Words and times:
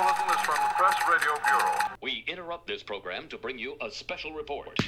bulletin 0.00 0.30
is 0.30 0.40
from 0.46 0.54
the 0.54 0.74
Press 0.76 0.96
Radio 1.10 1.34
Bureau. 1.44 1.76
We 2.00 2.24
interrupt 2.26 2.66
this 2.66 2.82
program 2.82 3.28
to 3.28 3.36
bring 3.36 3.58
you 3.58 3.76
a 3.82 3.90
special 3.90 4.32
report. 4.32 4.78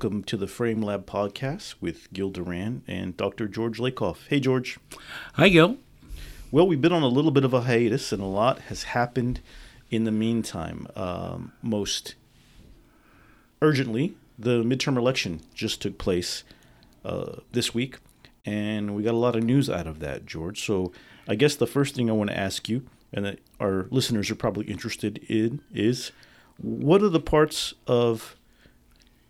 Welcome 0.00 0.22
to 0.22 0.36
the 0.36 0.46
Frame 0.46 0.80
Lab 0.80 1.06
podcast 1.06 1.74
with 1.80 2.12
Gil 2.12 2.30
Duran 2.30 2.82
and 2.86 3.16
Dr. 3.16 3.48
George 3.48 3.78
Lakoff. 3.80 4.28
Hey, 4.28 4.38
George. 4.38 4.78
Hi, 5.34 5.48
Gil. 5.48 5.76
Well, 6.52 6.68
we've 6.68 6.80
been 6.80 6.92
on 6.92 7.02
a 7.02 7.08
little 7.08 7.32
bit 7.32 7.42
of 7.44 7.52
a 7.52 7.62
hiatus 7.62 8.12
and 8.12 8.22
a 8.22 8.26
lot 8.26 8.60
has 8.68 8.84
happened 8.84 9.40
in 9.90 10.04
the 10.04 10.12
meantime. 10.12 10.86
Um, 10.94 11.50
most 11.62 12.14
urgently, 13.60 14.16
the 14.38 14.62
midterm 14.62 14.96
election 14.96 15.40
just 15.52 15.82
took 15.82 15.98
place 15.98 16.44
uh, 17.04 17.40
this 17.50 17.74
week, 17.74 17.96
and 18.46 18.94
we 18.94 19.02
got 19.02 19.14
a 19.14 19.16
lot 19.16 19.34
of 19.34 19.42
news 19.42 19.68
out 19.68 19.88
of 19.88 19.98
that, 19.98 20.26
George. 20.26 20.64
So 20.64 20.92
I 21.26 21.34
guess 21.34 21.56
the 21.56 21.66
first 21.66 21.96
thing 21.96 22.08
I 22.08 22.12
want 22.12 22.30
to 22.30 22.38
ask 22.38 22.68
you, 22.68 22.86
and 23.12 23.24
that 23.24 23.40
our 23.58 23.88
listeners 23.90 24.30
are 24.30 24.36
probably 24.36 24.66
interested 24.66 25.18
in, 25.28 25.60
is 25.74 26.12
what 26.56 27.02
are 27.02 27.08
the 27.08 27.18
parts 27.18 27.74
of 27.88 28.36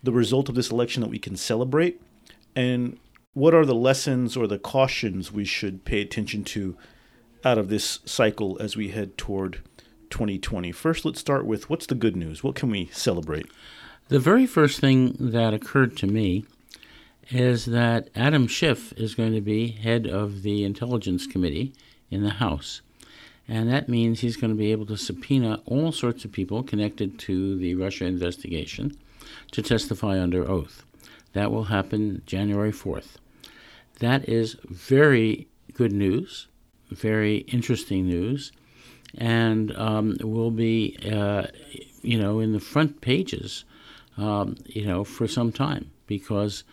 the 0.02 0.12
result 0.12 0.48
of 0.48 0.54
this 0.54 0.70
election 0.70 1.02
that 1.02 1.10
we 1.10 1.18
can 1.18 1.36
celebrate? 1.36 2.00
And 2.54 2.98
what 3.34 3.54
are 3.54 3.64
the 3.64 3.74
lessons 3.74 4.36
or 4.36 4.46
the 4.46 4.58
cautions 4.58 5.30
we 5.32 5.44
should 5.44 5.84
pay 5.84 6.00
attention 6.00 6.44
to 6.44 6.76
out 7.44 7.58
of 7.58 7.68
this 7.68 8.00
cycle 8.04 8.56
as 8.60 8.76
we 8.76 8.88
head 8.88 9.16
toward 9.16 9.60
2020? 10.10 10.72
First, 10.72 11.04
let's 11.04 11.20
start 11.20 11.46
with 11.46 11.70
what's 11.70 11.86
the 11.86 11.94
good 11.94 12.16
news? 12.16 12.42
What 12.42 12.54
can 12.54 12.70
we 12.70 12.86
celebrate? 12.86 13.46
The 14.08 14.18
very 14.18 14.46
first 14.46 14.80
thing 14.80 15.14
that 15.18 15.54
occurred 15.54 15.96
to 15.98 16.06
me 16.06 16.46
is 17.30 17.66
that 17.66 18.08
Adam 18.16 18.46
Schiff 18.46 18.92
is 18.94 19.14
going 19.14 19.34
to 19.34 19.40
be 19.40 19.68
head 19.68 20.06
of 20.06 20.42
the 20.42 20.64
Intelligence 20.64 21.26
Committee 21.26 21.74
in 22.10 22.22
the 22.22 22.30
House. 22.30 22.80
And 23.46 23.70
that 23.70 23.88
means 23.88 24.20
he's 24.20 24.36
going 24.36 24.50
to 24.50 24.56
be 24.56 24.72
able 24.72 24.86
to 24.86 24.96
subpoena 24.96 25.62
all 25.66 25.92
sorts 25.92 26.24
of 26.24 26.32
people 26.32 26.62
connected 26.62 27.18
to 27.20 27.56
the 27.56 27.74
Russia 27.74 28.04
investigation 28.04 28.96
to 29.52 29.62
testify 29.62 30.20
under 30.20 30.48
oath. 30.48 30.84
That 31.32 31.50
will 31.50 31.64
happen 31.64 32.22
January 32.26 32.72
4th. 32.72 33.16
That 34.00 34.28
is 34.28 34.56
very 34.64 35.48
good 35.74 35.92
news, 35.92 36.48
very 36.90 37.38
interesting 37.38 38.06
news, 38.06 38.52
and 39.16 39.76
um, 39.76 40.16
will 40.20 40.50
be, 40.50 40.98
uh, 41.10 41.46
you 42.02 42.18
know, 42.18 42.40
in 42.40 42.52
the 42.52 42.60
front 42.60 43.00
pages, 43.00 43.64
um, 44.16 44.56
you 44.66 44.84
know, 44.84 45.04
for 45.04 45.26
some 45.26 45.52
time 45.52 45.90
because 46.06 46.64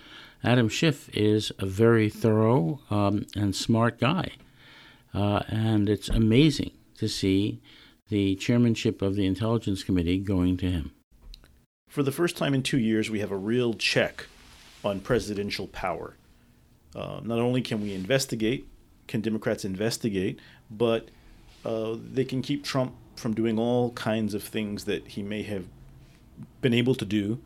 Adam 0.44 0.70
Schiff 0.70 1.10
is 1.14 1.52
a 1.60 1.66
very 1.66 2.10
thorough 2.10 2.80
um, 2.90 3.26
and 3.36 3.56
smart 3.56 4.00
guy. 4.00 4.32
Uh, 5.14 5.42
and 5.48 5.90
it's 5.90 6.10
amazing 6.10 6.72
to 6.98 7.08
see 7.08 7.62
the 8.10 8.36
chairmanship 8.36 9.02
of 9.02 9.16
the 9.16 9.26
Intelligence 9.26 9.84
Committee 9.84 10.20
going 10.20 10.58
to 10.58 10.70
him. 10.70 10.92
For 11.96 12.04
the 12.04 12.12
first 12.12 12.36
time 12.36 12.54
in 12.54 12.62
two 12.62 12.78
years, 12.78 13.10
we 13.10 13.22
have 13.22 13.32
a 13.32 13.38
real 13.38 13.74
check 13.74 14.26
on 14.84 15.00
presidential 15.00 15.68
power. 15.68 16.18
Uh, 16.94 17.22
not 17.24 17.40
only 17.40 17.62
can 17.62 17.82
we 17.82 17.94
investigate, 17.94 18.68
can 19.08 19.22
Democrats 19.22 19.64
investigate, 19.64 20.42
but 20.70 21.08
uh, 21.64 21.96
they 21.98 22.26
can 22.26 22.42
keep 22.42 22.66
Trump 22.66 22.96
from 23.16 23.34
doing 23.34 23.58
all 23.58 23.92
kinds 23.92 24.34
of 24.34 24.44
things 24.44 24.84
that 24.84 25.08
he 25.08 25.24
may 25.24 25.44
have 25.44 25.68
been 26.60 26.74
able 26.74 26.96
to 26.96 27.06
do 27.06 27.40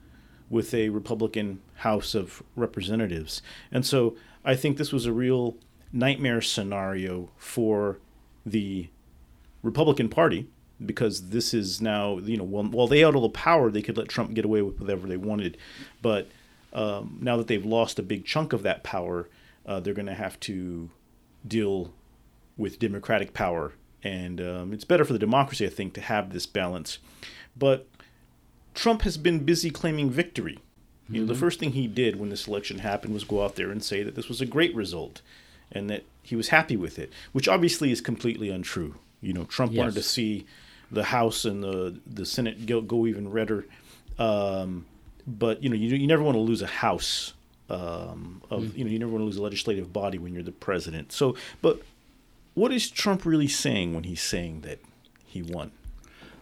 with 0.49 0.73
a 0.73 0.89
Republican 0.89 1.61
House 1.75 2.15
of 2.15 2.41
Representatives. 2.55 3.43
And 3.71 3.85
so 3.85 4.15
I 4.43 4.55
think 4.55 4.77
this 4.77 4.91
was 4.91 5.05
a 5.05 5.13
real 5.13 5.57
nightmare 5.93 6.41
scenario 6.41 7.29
for 7.37 7.99
the 8.47 8.89
Republican 9.61 10.09
Party 10.09 10.47
because 10.85 11.29
this 11.29 11.53
is 11.53 11.81
now, 11.81 12.17
you 12.19 12.37
know, 12.37 12.43
while, 12.43 12.63
while 12.63 12.87
they 12.87 12.99
had 12.99 13.15
all 13.15 13.21
the 13.21 13.29
power, 13.29 13.69
they 13.69 13.81
could 13.81 13.97
let 13.97 14.07
Trump 14.07 14.33
get 14.33 14.45
away 14.45 14.61
with 14.61 14.79
whatever 14.79 15.07
they 15.07 15.17
wanted. 15.17 15.57
But 16.01 16.27
um, 16.73 17.17
now 17.21 17.37
that 17.37 17.47
they've 17.47 17.65
lost 17.65 17.99
a 17.99 18.03
big 18.03 18.25
chunk 18.25 18.53
of 18.53 18.63
that 18.63 18.83
power, 18.83 19.27
uh, 19.65 19.79
they're 19.79 19.93
going 19.93 20.05
to 20.05 20.13
have 20.13 20.39
to 20.41 20.89
deal 21.47 21.93
with 22.57 22.79
Democratic 22.79 23.33
power. 23.33 23.73
And 24.03 24.39
um, 24.39 24.73
it's 24.73 24.85
better 24.85 25.03
for 25.03 25.13
the 25.13 25.19
democracy, 25.19 25.65
I 25.65 25.69
think, 25.69 25.93
to 25.95 26.01
have 26.01 26.31
this 26.31 26.45
balance. 26.45 26.99
But 27.57 27.87
Trump 28.73 29.01
has 29.01 29.17
been 29.17 29.39
busy 29.43 29.69
claiming 29.69 30.09
victory. 30.09 30.59
You 31.09 31.21
know, 31.21 31.27
the 31.27 31.39
first 31.39 31.59
thing 31.59 31.71
he 31.71 31.87
did 31.87 32.19
when 32.19 32.29
this 32.29 32.47
election 32.47 32.79
happened 32.79 33.15
was 33.15 33.23
go 33.23 33.43
out 33.43 33.55
there 33.55 33.71
and 33.71 33.83
say 33.83 34.03
that 34.03 34.15
this 34.15 34.29
was 34.29 34.41
a 34.41 34.45
great 34.45 34.75
result 34.75 35.21
and 35.71 35.89
that 35.89 36.03
he 36.21 36.35
was 36.35 36.49
happy 36.49 36.77
with 36.77 36.99
it, 36.99 37.11
which 37.31 37.47
obviously 37.47 37.91
is 37.91 37.99
completely 37.99 38.49
untrue. 38.49 38.95
You 39.19 39.33
know, 39.33 39.45
Trump 39.45 39.73
wanted 39.73 39.95
to 39.95 40.03
see 40.03 40.45
the 40.91 41.03
House 41.03 41.45
and 41.45 41.63
the 41.63 41.99
the 42.05 42.25
Senate 42.25 42.65
go, 42.65 42.81
go 42.81 43.05
even 43.05 43.29
redder. 43.31 43.65
Um, 44.17 44.85
but 45.27 45.63
you 45.63 45.69
know, 45.69 45.75
you, 45.75 45.95
you 45.95 46.07
never 46.07 46.23
want 46.23 46.35
to 46.35 46.41
lose 46.41 46.61
a 46.61 46.67
House. 46.67 47.33
Um, 47.69 48.41
of 48.49 48.75
you 48.75 48.83
know, 48.83 48.89
you 48.89 48.97
never 48.97 49.11
want 49.11 49.21
to 49.21 49.25
lose 49.25 49.37
a 49.37 49.43
legislative 49.43 49.93
body 49.93 50.17
when 50.17 50.33
you're 50.33 50.43
the 50.43 50.51
president. 50.51 51.11
So, 51.11 51.35
but 51.61 51.81
what 52.55 52.71
is 52.71 52.89
Trump 52.89 53.25
really 53.25 53.47
saying 53.47 53.93
when 53.93 54.03
he's 54.03 54.21
saying 54.21 54.61
that 54.61 54.79
he 55.25 55.41
won? 55.41 55.71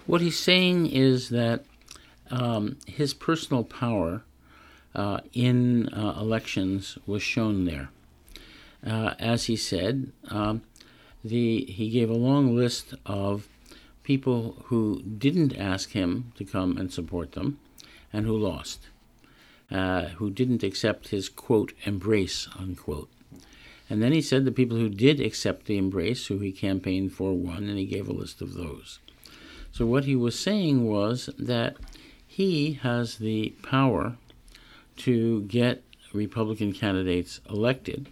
What 0.05 0.21
he's 0.21 0.39
saying 0.39 0.87
is 0.87 1.29
that 1.29 1.65
um, 2.31 2.77
his 2.85 3.13
personal 3.13 3.63
power 3.63 4.23
uh, 4.95 5.19
in 5.33 5.89
uh, 5.89 6.17
elections 6.19 6.97
was 7.05 7.21
shown 7.21 7.65
there. 7.65 7.89
Uh, 8.85 9.15
as 9.19 9.45
he 9.45 9.55
said, 9.55 10.11
um, 10.29 10.61
the 11.23 11.65
he 11.65 11.89
gave 11.89 12.09
a 12.09 12.15
long 12.15 12.55
list 12.55 12.93
of 13.05 13.47
people 14.07 14.55
who 14.67 15.01
didn't 15.01 15.53
ask 15.57 15.91
him 15.91 16.31
to 16.37 16.45
come 16.45 16.77
and 16.77 16.93
support 16.93 17.33
them, 17.33 17.59
and 18.13 18.25
who 18.25 18.37
lost, 18.37 18.87
uh, 19.69 20.05
who 20.15 20.29
didn't 20.29 20.63
accept 20.63 21.09
his 21.09 21.27
quote 21.27 21.73
embrace 21.83 22.47
unquote. 22.57 23.09
And 23.89 24.01
then 24.01 24.13
he 24.13 24.21
said 24.21 24.45
the 24.45 24.51
people 24.53 24.77
who 24.77 24.87
did 24.87 25.19
accept 25.19 25.65
the 25.65 25.77
embrace, 25.77 26.27
who 26.27 26.39
he 26.39 26.53
campaigned 26.53 27.11
for, 27.11 27.33
won, 27.33 27.65
and 27.65 27.77
he 27.77 27.85
gave 27.85 28.07
a 28.07 28.13
list 28.13 28.41
of 28.41 28.53
those. 28.53 28.99
So 29.73 29.85
what 29.85 30.05
he 30.05 30.15
was 30.15 30.39
saying 30.39 30.87
was 30.87 31.29
that 31.37 31.75
he 32.25 32.79
has 32.83 33.17
the 33.17 33.49
power 33.61 34.15
to 34.97 35.41
get 35.41 35.83
Republican 36.13 36.71
candidates 36.71 37.41
elected. 37.49 38.07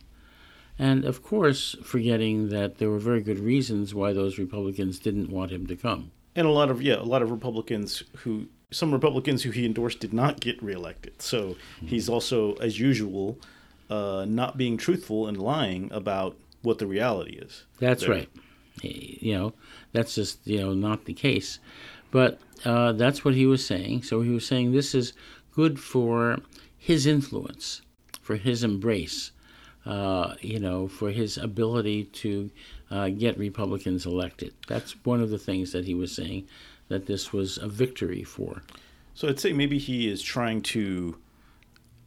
And 0.78 1.06
of 1.06 1.24
course, 1.24 1.76
forgetting 1.84 2.50
that 2.50 2.78
there 2.80 2.90
were 2.90 3.00
very 3.00 3.22
good 3.22 3.40
reasons 3.40 3.94
why 3.96 4.12
those 4.14 4.38
Republicans 4.38 5.00
didn't 5.00 5.30
want 5.30 5.52
him 5.52 5.68
to 5.68 5.76
come. 5.76 6.12
and 6.36 6.46
a 6.46 6.52
lot 6.52 6.70
of 6.70 6.82
yeah, 6.82 6.96
a 6.96 7.04
lot 7.14 7.22
of 7.22 7.32
Republicans 7.32 8.04
who 8.18 8.48
some 8.72 8.92
Republicans 8.92 9.44
who 9.44 9.52
he 9.52 9.66
endorsed 9.66 10.00
did 10.02 10.14
not 10.14 10.42
get 10.42 10.62
reelected. 10.62 11.22
So 11.22 11.56
he's 11.86 12.10
also, 12.10 12.56
as 12.56 12.78
usual, 12.80 13.38
uh, 13.90 14.26
not 14.28 14.58
being 14.58 14.76
truthful 14.76 15.28
and 15.28 15.38
lying 15.38 15.90
about 15.94 16.36
what 16.62 16.80
the 16.80 16.88
reality 16.88 17.36
is. 17.38 17.64
That's 17.80 18.02
There. 18.04 18.12
right. 18.16 18.30
You 18.82 19.34
know, 19.38 19.54
that's 19.94 20.16
just 20.16 20.46
you 20.46 20.60
know 20.60 20.74
not 20.74 21.06
the 21.06 21.14
case, 21.14 21.60
but 22.12 22.40
uh, 22.66 22.92
that's 22.92 23.24
what 23.24 23.34
he 23.34 23.46
was 23.46 23.66
saying. 23.66 24.04
So 24.04 24.20
he 24.22 24.30
was 24.32 24.46
saying 24.46 24.74
this 24.74 24.94
is 24.94 25.14
good 25.54 25.80
for 25.80 26.40
his 26.78 27.06
influence, 27.06 27.82
for 28.22 28.36
his 28.36 28.62
embrace, 28.64 29.32
uh, 29.86 30.36
you 30.42 30.60
know, 30.60 30.88
for 30.88 31.12
his 31.12 31.38
ability 31.38 32.06
to 32.06 32.50
uh, 32.90 33.10
get 33.10 33.38
Republicans 33.38 34.06
elected. 34.06 34.54
That's 34.68 34.94
one 35.06 35.22
of 35.22 35.30
the 35.30 35.38
things 35.38 35.72
that 35.74 35.86
he 35.86 35.94
was 35.94 36.12
saying 36.12 36.48
that 36.88 37.06
this 37.06 37.32
was 37.32 37.58
a 37.58 37.68
victory 37.68 38.24
for. 38.24 38.64
So 39.14 39.28
I'd 39.28 39.40
say 39.40 39.54
maybe 39.54 39.78
he 39.78 40.10
is 40.10 40.22
trying 40.22 40.62
to 40.64 41.18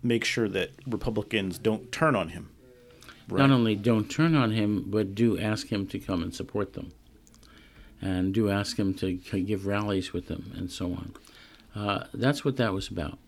make 0.03 0.25
sure 0.25 0.49
that 0.49 0.71
Republicans 0.87 1.59
don't 1.59 1.91
turn 1.91 2.15
on 2.15 2.31
him. 2.31 2.51
Not 3.31 3.51
only 3.51 3.75
don't 3.75 4.11
turn 4.11 4.35
on 4.35 4.53
him, 4.53 4.85
but 4.87 5.15
do 5.15 5.39
ask 5.39 5.69
him 5.69 5.87
to 5.89 5.99
come 5.99 6.23
and 6.23 6.35
support 6.35 6.73
them, 6.73 6.93
and 8.01 8.33
do 8.33 8.49
ask 8.49 8.79
him 8.79 8.95
to 8.95 9.13
give 9.13 9.67
rallies 9.67 10.15
with 10.15 10.29
them, 10.29 10.53
and 10.57 10.71
so 10.71 10.87
on. 10.87 11.15
Uh, 11.75 12.05
that's 12.15 12.43
what 12.43 12.57
that 12.57 12.73
was 12.73 12.89
about. 12.89 13.19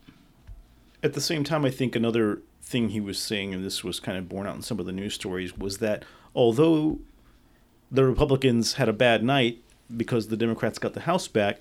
At 1.02 1.12
the 1.12 1.20
same 1.20 1.44
time, 1.44 1.66
I 1.66 1.70
think 1.70 1.96
another 1.96 2.40
thing 2.62 2.90
he 2.90 3.00
was 3.00 3.18
saying, 3.18 3.54
and 3.54 3.64
this 3.64 3.82
was 3.82 4.00
kind 4.00 4.18
of 4.18 4.28
borne 4.28 4.46
out 4.46 4.56
in 4.56 4.62
some 4.62 4.78
of 4.78 4.86
the 4.86 4.92
news 4.92 5.14
stories, 5.14 5.56
was 5.56 5.78
that 5.78 6.04
although 6.34 6.98
the 7.90 8.04
Republicans 8.04 8.74
had 8.74 8.88
a 8.88 8.92
bad 8.92 9.22
night 9.24 9.62
because 9.96 10.28
the 10.28 10.36
Democrats 10.36 10.78
got 10.78 10.94
the 10.94 11.00
House 11.00 11.28
back, 11.28 11.60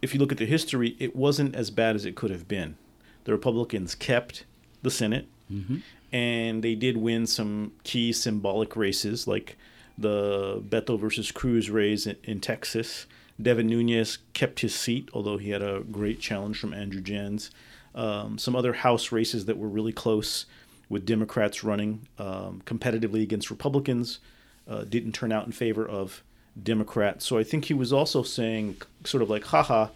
if 0.00 0.14
you 0.14 0.20
look 0.20 0.30
at 0.30 0.38
the 0.38 0.46
history, 0.46 0.96
it 1.00 1.16
wasn't 1.16 1.54
as 1.56 1.70
bad 1.70 1.96
as 1.96 2.04
it 2.04 2.14
could 2.14 2.30
have 2.30 2.46
been. 2.46 2.76
The 3.24 3.32
Republicans 3.32 3.94
kept 3.94 4.44
the 4.82 4.90
Senate 4.90 5.26
mm-hmm. 5.52 5.78
And 6.12 6.62
they 6.62 6.74
did 6.74 6.96
win 6.96 7.26
some 7.26 7.72
key 7.84 8.12
symbolic 8.12 8.76
races 8.76 9.26
like 9.26 9.56
the 9.96 10.62
Beto 10.66 10.98
versus 10.98 11.30
Cruz 11.30 11.68
race 11.70 12.06
in, 12.06 12.16
in 12.24 12.40
Texas. 12.40 13.06
Devin 13.40 13.66
Nunes 13.66 14.18
kept 14.32 14.60
his 14.60 14.74
seat, 14.74 15.10
although 15.12 15.36
he 15.36 15.50
had 15.50 15.62
a 15.62 15.80
great 15.80 16.20
challenge 16.20 16.58
from 16.58 16.72
Andrew 16.72 17.02
Janz. 17.02 17.50
Um, 17.98 18.38
some 18.38 18.54
other 18.54 18.74
House 18.74 19.10
races 19.10 19.46
that 19.46 19.58
were 19.58 19.66
really 19.66 19.92
close 19.92 20.46
with 20.88 21.04
Democrats 21.04 21.64
running 21.64 22.06
um, 22.16 22.62
competitively 22.64 23.22
against 23.24 23.50
Republicans 23.50 24.20
uh, 24.68 24.84
didn't 24.84 25.12
turn 25.12 25.32
out 25.32 25.46
in 25.46 25.52
favor 25.52 25.84
of 25.84 26.22
Democrats. 26.62 27.26
So 27.26 27.38
I 27.38 27.42
think 27.42 27.64
he 27.64 27.74
was 27.74 27.92
also 27.92 28.22
saying, 28.22 28.76
sort 29.04 29.22
of 29.22 29.28
like, 29.28 29.46
haha, 29.46 29.88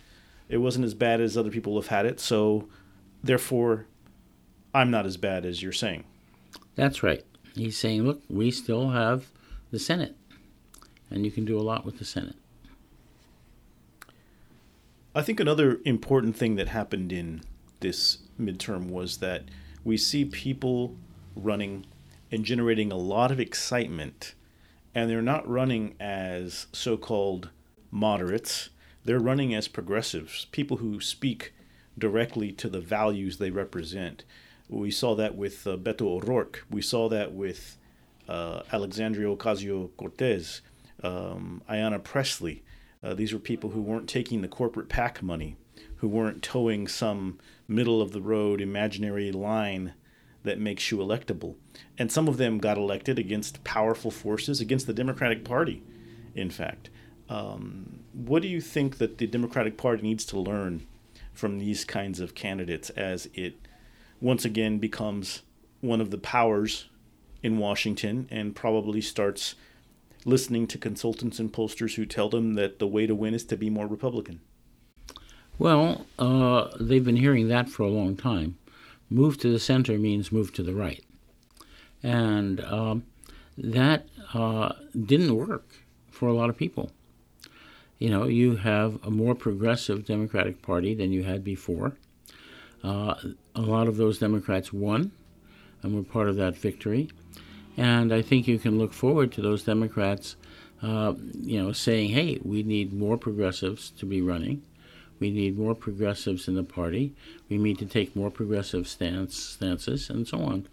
it 0.49 0.59
wasn't 0.59 0.85
as 0.85 0.95
bad 0.95 1.21
as 1.21 1.37
other 1.37 1.51
people 1.51 1.77
have 1.77 1.87
had 1.87 2.05
it. 2.05 2.19
So 2.19 2.69
therefore, 3.23 3.87
I'm 4.75 4.91
not 4.91 5.07
as 5.07 5.17
bad 5.17 5.45
as 5.45 5.63
you're 5.63 5.71
saying. 5.73 6.03
That's 6.75 7.05
right. 7.05 7.25
He's 7.55 7.77
saying, 7.77 8.03
look, 8.03 8.21
we 8.29 8.51
still 8.51 8.91
have 8.91 9.27
the 9.71 9.79
Senate, 9.79 10.17
and 11.09 11.25
you 11.25 11.31
can 11.31 11.45
do 11.45 11.57
a 11.57 11.63
lot 11.63 11.85
with 11.85 11.99
the 11.99 12.05
Senate. 12.05 12.37
I 15.15 15.23
think 15.23 15.39
another 15.39 15.79
important 15.85 16.35
thing 16.37 16.57
that 16.57 16.69
happened 16.69 17.13
in 17.13 17.43
this 17.83 18.19
midterm 18.41 18.89
was 18.89 19.19
that 19.19 19.45
we 19.85 19.97
see 19.97 20.25
people 20.25 20.97
running 21.37 21.85
and 22.31 22.45
generating 22.45 22.91
a 22.91 22.97
lot 22.97 23.31
of 23.31 23.39
excitement, 23.39 24.35
and 24.95 25.11
they're 25.11 25.21
not 25.21 25.49
running 25.49 25.95
as 26.01 26.67
so 26.73 26.97
called 26.97 27.51
moderates, 27.91 28.71
they're 29.05 29.21
running 29.21 29.55
as 29.55 29.69
progressives, 29.69 30.47
people 30.47 30.79
who 30.79 31.01
speak 31.01 31.53
directly 31.99 32.51
to 32.53 32.69
the 32.69 32.81
values 32.81 33.37
they 33.37 33.51
represent. 33.51 34.25
We 34.69 34.91
saw 34.91 35.15
that 35.17 35.37
with 35.37 35.67
uh, 35.67 35.77
Beto 35.77 36.03
O'Rourke, 36.03 36.65
we 36.71 36.81
saw 36.81 37.09
that 37.11 37.33
with 37.33 37.77
uh, 38.29 38.63
Alexandria 38.73 39.29
Ocasio 39.29 39.91
Cortez, 39.97 40.63
um, 41.03 41.63
Ayanna 41.69 42.03
Pressley. 42.03 42.63
Uh, 43.03 43.15
these 43.15 43.33
were 43.33 43.39
people 43.39 43.71
who 43.71 43.83
weren't 43.83 44.09
taking 44.09 44.41
the 44.41 44.49
corporate 44.49 44.89
PAC 44.89 45.23
money, 45.23 45.57
who 46.03 46.09
weren't 46.09 46.43
towing 46.43 46.89
some 46.89 47.39
middle 47.69 48.03
of 48.03 48.11
the 48.11 48.21
road 48.21 48.61
imaginary 48.61 49.31
line 49.31 49.95
that 50.43 50.59
makes 50.59 50.91
you 50.91 50.99
electable. 50.99 51.55
And 51.97 52.11
some 52.11 52.27
of 52.27 52.39
them 52.39 52.59
got 52.59 52.77
elected 52.77 53.21
against 53.21 53.63
powerful 53.63 54.11
forces, 54.11 54.61
against 54.61 54.89
the 54.89 54.93
Democratic 54.93 55.45
Party, 55.45 55.81
in 56.35 56.51
fact. 56.51 56.91
Um, 57.29 58.01
what 58.13 58.43
do 58.43 58.49
you 58.49 58.61
think 58.61 58.99
that 58.99 59.19
the 59.19 59.29
Democratic 59.29 59.77
Party 59.77 60.03
needs 60.03 60.25
to 60.25 60.41
learn 60.41 60.89
from 61.33 61.61
these 61.61 61.85
kinds 61.85 62.19
of 62.19 62.35
candidates 62.35 62.91
as 62.91 63.29
it 63.35 63.55
once 64.21 64.45
again 64.45 64.79
becomes 64.79 65.43
one 65.83 66.01
of 66.01 66.11
the 66.11 66.19
powers 66.19 66.89
in 67.45 67.59
Washington 67.59 68.27
and 68.29 68.57
probably 68.57 69.01
starts 69.01 69.55
listening 70.25 70.67
to 70.67 70.79
consultants 70.79 71.39
and 71.39 71.53
pollsters 71.53 71.95
who 71.95 72.07
tell 72.07 72.29
them 72.29 72.55
that 72.55 72.81
the 72.81 72.89
way 72.89 73.07
to 73.07 73.15
win 73.15 73.35
is 73.35 73.45
to 73.45 73.57
be 73.57 73.71
more 73.71 73.87
Republican? 73.87 74.41
Well, 75.59 76.07
uh, 76.19 76.69
they've 76.81 77.05
been 77.05 77.17
hearing 77.17 77.49
that 77.49 77.69
for 77.69 77.83
a 77.83 77.89
long 77.89 78.17
time. 78.17 78.57
Move 79.11 79.39
to 79.39 79.53
the 79.53 79.59
center 79.59 79.99
means 79.99 80.33
move 80.33 80.53
to 80.55 80.63
the 80.63 80.75
right. 80.75 81.05
And 82.03 82.61
um, 82.63 83.05
that 83.57 84.07
uh, 84.35 84.73
didn't 84.99 85.37
work 85.37 85.67
for 86.11 86.29
a 86.29 86.33
lot 86.33 86.51
of 86.51 86.57
people. 86.57 86.91
You 87.99 88.11
know, 88.11 88.25
you 88.25 88.57
have 88.57 88.99
a 89.05 89.11
more 89.11 89.35
progressive 89.35 90.07
Democratic 90.07 90.63
Party 90.63 90.95
than 90.95 91.13
you 91.13 91.23
had 91.23 91.45
before. 91.45 91.97
Uh, 92.83 93.15
a 93.55 93.61
lot 93.61 93.87
of 93.87 93.97
those 93.97 94.19
Democrats 94.19 94.73
won 94.73 95.13
and 95.83 95.95
were 95.95 96.03
part 96.03 96.29
of 96.29 96.37
that 96.37 96.57
victory. 96.57 97.09
And 97.77 98.13
I 98.13 98.23
think 98.23 98.49
you 98.49 98.59
can 98.59 98.79
look 98.79 98.93
forward 98.93 99.33
to 99.33 99.41
those 99.41 99.63
Democrats, 99.63 100.37
uh, 100.83 101.15
you 101.41 101.63
know, 101.63 101.73
saying, 101.73 102.11
"Hey, 102.11 102.41
we 102.43 102.63
need 102.63 102.93
more 102.93 103.17
progressives 103.17 103.91
to 103.93 104.07
be 104.07 104.21
running. 104.21 104.63
We 105.23 105.31
need 105.31 105.57
more 105.57 105.77
progressives 105.77 106.49
in 106.49 106.57
the 106.57 106.65
party. 106.65 107.15
We 107.49 107.57
need 107.57 107.79
to 107.79 107.87
take 107.87 108.17
more 108.17 108.29
progressive 108.29 108.89
stance 108.89 109.37
stances, 109.37 110.11
and 110.11 110.27
so 110.27 110.39
on." 110.39 110.67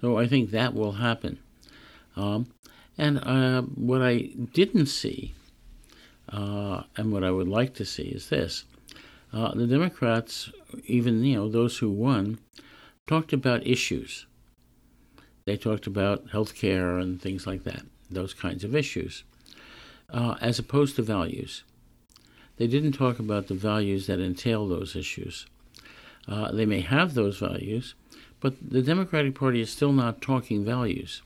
So 0.00 0.16
I 0.16 0.28
think 0.28 0.52
that 0.52 0.72
will 0.72 0.92
happen. 0.92 1.40
Um, 2.14 2.46
and 2.96 3.18
uh, 3.18 3.62
what 3.62 4.00
I 4.00 4.30
didn't 4.52 4.86
see, 4.86 5.34
uh, 6.28 6.84
and 6.96 7.12
what 7.12 7.24
I 7.24 7.32
would 7.32 7.48
like 7.48 7.74
to 7.74 7.84
see, 7.84 8.04
is 8.04 8.28
this: 8.28 8.64
uh, 9.32 9.52
the 9.56 9.66
Democrats, 9.66 10.52
even 10.86 11.24
you 11.24 11.34
know 11.34 11.48
those 11.48 11.78
who 11.78 11.90
won, 11.90 12.38
talked 13.08 13.32
about 13.32 13.66
issues. 13.66 14.26
They 15.44 15.56
talked 15.56 15.88
about 15.88 16.30
health 16.30 16.54
care 16.54 16.98
and 16.98 17.20
things 17.20 17.48
like 17.48 17.64
that, 17.64 17.82
those 18.08 18.32
kinds 18.32 18.62
of 18.62 18.76
issues, 18.76 19.24
uh, 20.08 20.36
as 20.40 20.60
opposed 20.60 20.94
to 20.96 21.02
values. 21.02 21.64
They 22.58 22.66
didn't 22.66 22.92
talk 22.92 23.18
about 23.18 23.46
the 23.46 23.54
values 23.54 24.06
that 24.08 24.20
entail 24.20 24.66
those 24.66 24.96
issues. 24.96 25.46
Uh, 26.26 26.52
they 26.52 26.66
may 26.66 26.80
have 26.80 27.14
those 27.14 27.38
values, 27.38 27.94
but 28.40 28.54
the 28.70 28.82
Democratic 28.82 29.34
Party 29.34 29.60
is 29.60 29.70
still 29.70 29.92
not 29.92 30.20
talking 30.20 30.64
values. 30.64 31.22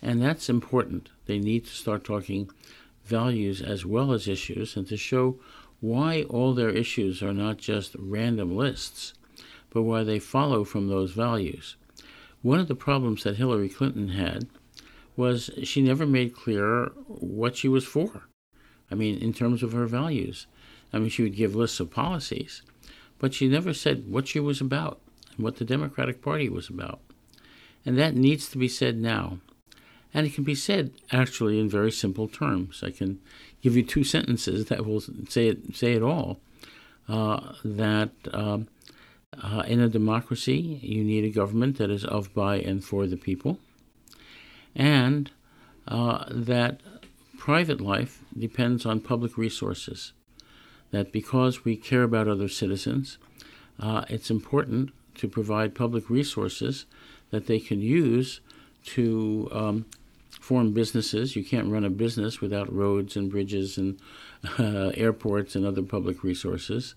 And 0.00 0.22
that's 0.22 0.48
important. 0.48 1.10
They 1.26 1.38
need 1.38 1.66
to 1.66 1.72
start 1.72 2.04
talking 2.04 2.50
values 3.04 3.60
as 3.60 3.84
well 3.84 4.12
as 4.12 4.28
issues 4.28 4.76
and 4.76 4.86
to 4.88 4.96
show 4.96 5.38
why 5.80 6.22
all 6.22 6.54
their 6.54 6.70
issues 6.70 7.22
are 7.22 7.32
not 7.32 7.58
just 7.58 7.96
random 7.98 8.56
lists, 8.56 9.14
but 9.70 9.82
why 9.82 10.04
they 10.04 10.18
follow 10.18 10.64
from 10.64 10.88
those 10.88 11.12
values. 11.12 11.76
One 12.42 12.60
of 12.60 12.68
the 12.68 12.74
problems 12.74 13.24
that 13.24 13.36
Hillary 13.36 13.68
Clinton 13.68 14.08
had 14.10 14.46
was 15.16 15.50
she 15.64 15.82
never 15.82 16.06
made 16.06 16.34
clear 16.34 16.86
what 17.06 17.56
she 17.56 17.68
was 17.68 17.84
for. 17.84 18.22
I 18.90 18.94
mean, 18.94 19.18
in 19.18 19.32
terms 19.32 19.62
of 19.62 19.72
her 19.72 19.86
values. 19.86 20.46
I 20.92 20.98
mean, 20.98 21.08
she 21.08 21.22
would 21.22 21.36
give 21.36 21.54
lists 21.54 21.80
of 21.80 21.90
policies, 21.90 22.62
but 23.18 23.34
she 23.34 23.48
never 23.48 23.72
said 23.72 24.08
what 24.08 24.28
she 24.28 24.40
was 24.40 24.60
about 24.60 25.00
and 25.36 25.44
what 25.44 25.56
the 25.56 25.64
Democratic 25.64 26.22
Party 26.22 26.48
was 26.48 26.68
about. 26.68 27.00
And 27.84 27.98
that 27.98 28.14
needs 28.14 28.48
to 28.50 28.58
be 28.58 28.68
said 28.68 28.98
now. 28.98 29.38
And 30.12 30.26
it 30.26 30.34
can 30.34 30.44
be 30.44 30.54
said 30.54 30.92
actually 31.12 31.60
in 31.60 31.68
very 31.68 31.92
simple 31.92 32.28
terms. 32.28 32.82
I 32.84 32.90
can 32.90 33.20
give 33.62 33.76
you 33.76 33.82
two 33.82 34.04
sentences 34.14 34.66
that 34.66 34.84
will 34.84 35.00
say 35.00 35.48
it, 35.48 35.76
say 35.76 35.92
it 35.92 36.02
all. 36.02 36.40
Uh, 37.08 37.54
that 37.64 38.10
um, 38.32 38.68
uh, 39.42 39.62
in 39.66 39.80
a 39.80 39.88
democracy, 39.88 40.78
you 40.82 41.02
need 41.02 41.24
a 41.24 41.30
government 41.30 41.78
that 41.78 41.90
is 41.90 42.04
of, 42.04 42.32
by, 42.34 42.56
and 42.56 42.84
for 42.84 43.06
the 43.06 43.16
people, 43.16 43.58
and 44.76 45.30
uh, 45.88 46.24
that 46.30 46.80
private 47.38 47.80
life 47.80 48.22
depends 48.38 48.86
on 48.86 49.00
public 49.00 49.36
resources. 49.36 50.12
That 50.90 51.12
because 51.12 51.64
we 51.64 51.76
care 51.76 52.02
about 52.02 52.26
other 52.26 52.48
citizens, 52.48 53.18
uh, 53.78 54.04
it's 54.08 54.30
important 54.30 54.90
to 55.16 55.28
provide 55.28 55.74
public 55.74 56.10
resources 56.10 56.86
that 57.30 57.46
they 57.46 57.60
can 57.60 57.80
use 57.80 58.40
to 58.84 59.48
um, 59.52 59.86
form 60.40 60.72
businesses. 60.72 61.36
You 61.36 61.44
can't 61.44 61.70
run 61.70 61.84
a 61.84 61.90
business 61.90 62.40
without 62.40 62.72
roads 62.72 63.16
and 63.16 63.30
bridges 63.30 63.78
and 63.78 64.00
uh, 64.58 64.90
airports 64.94 65.54
and 65.54 65.64
other 65.64 65.82
public 65.82 66.22
resources 66.24 66.94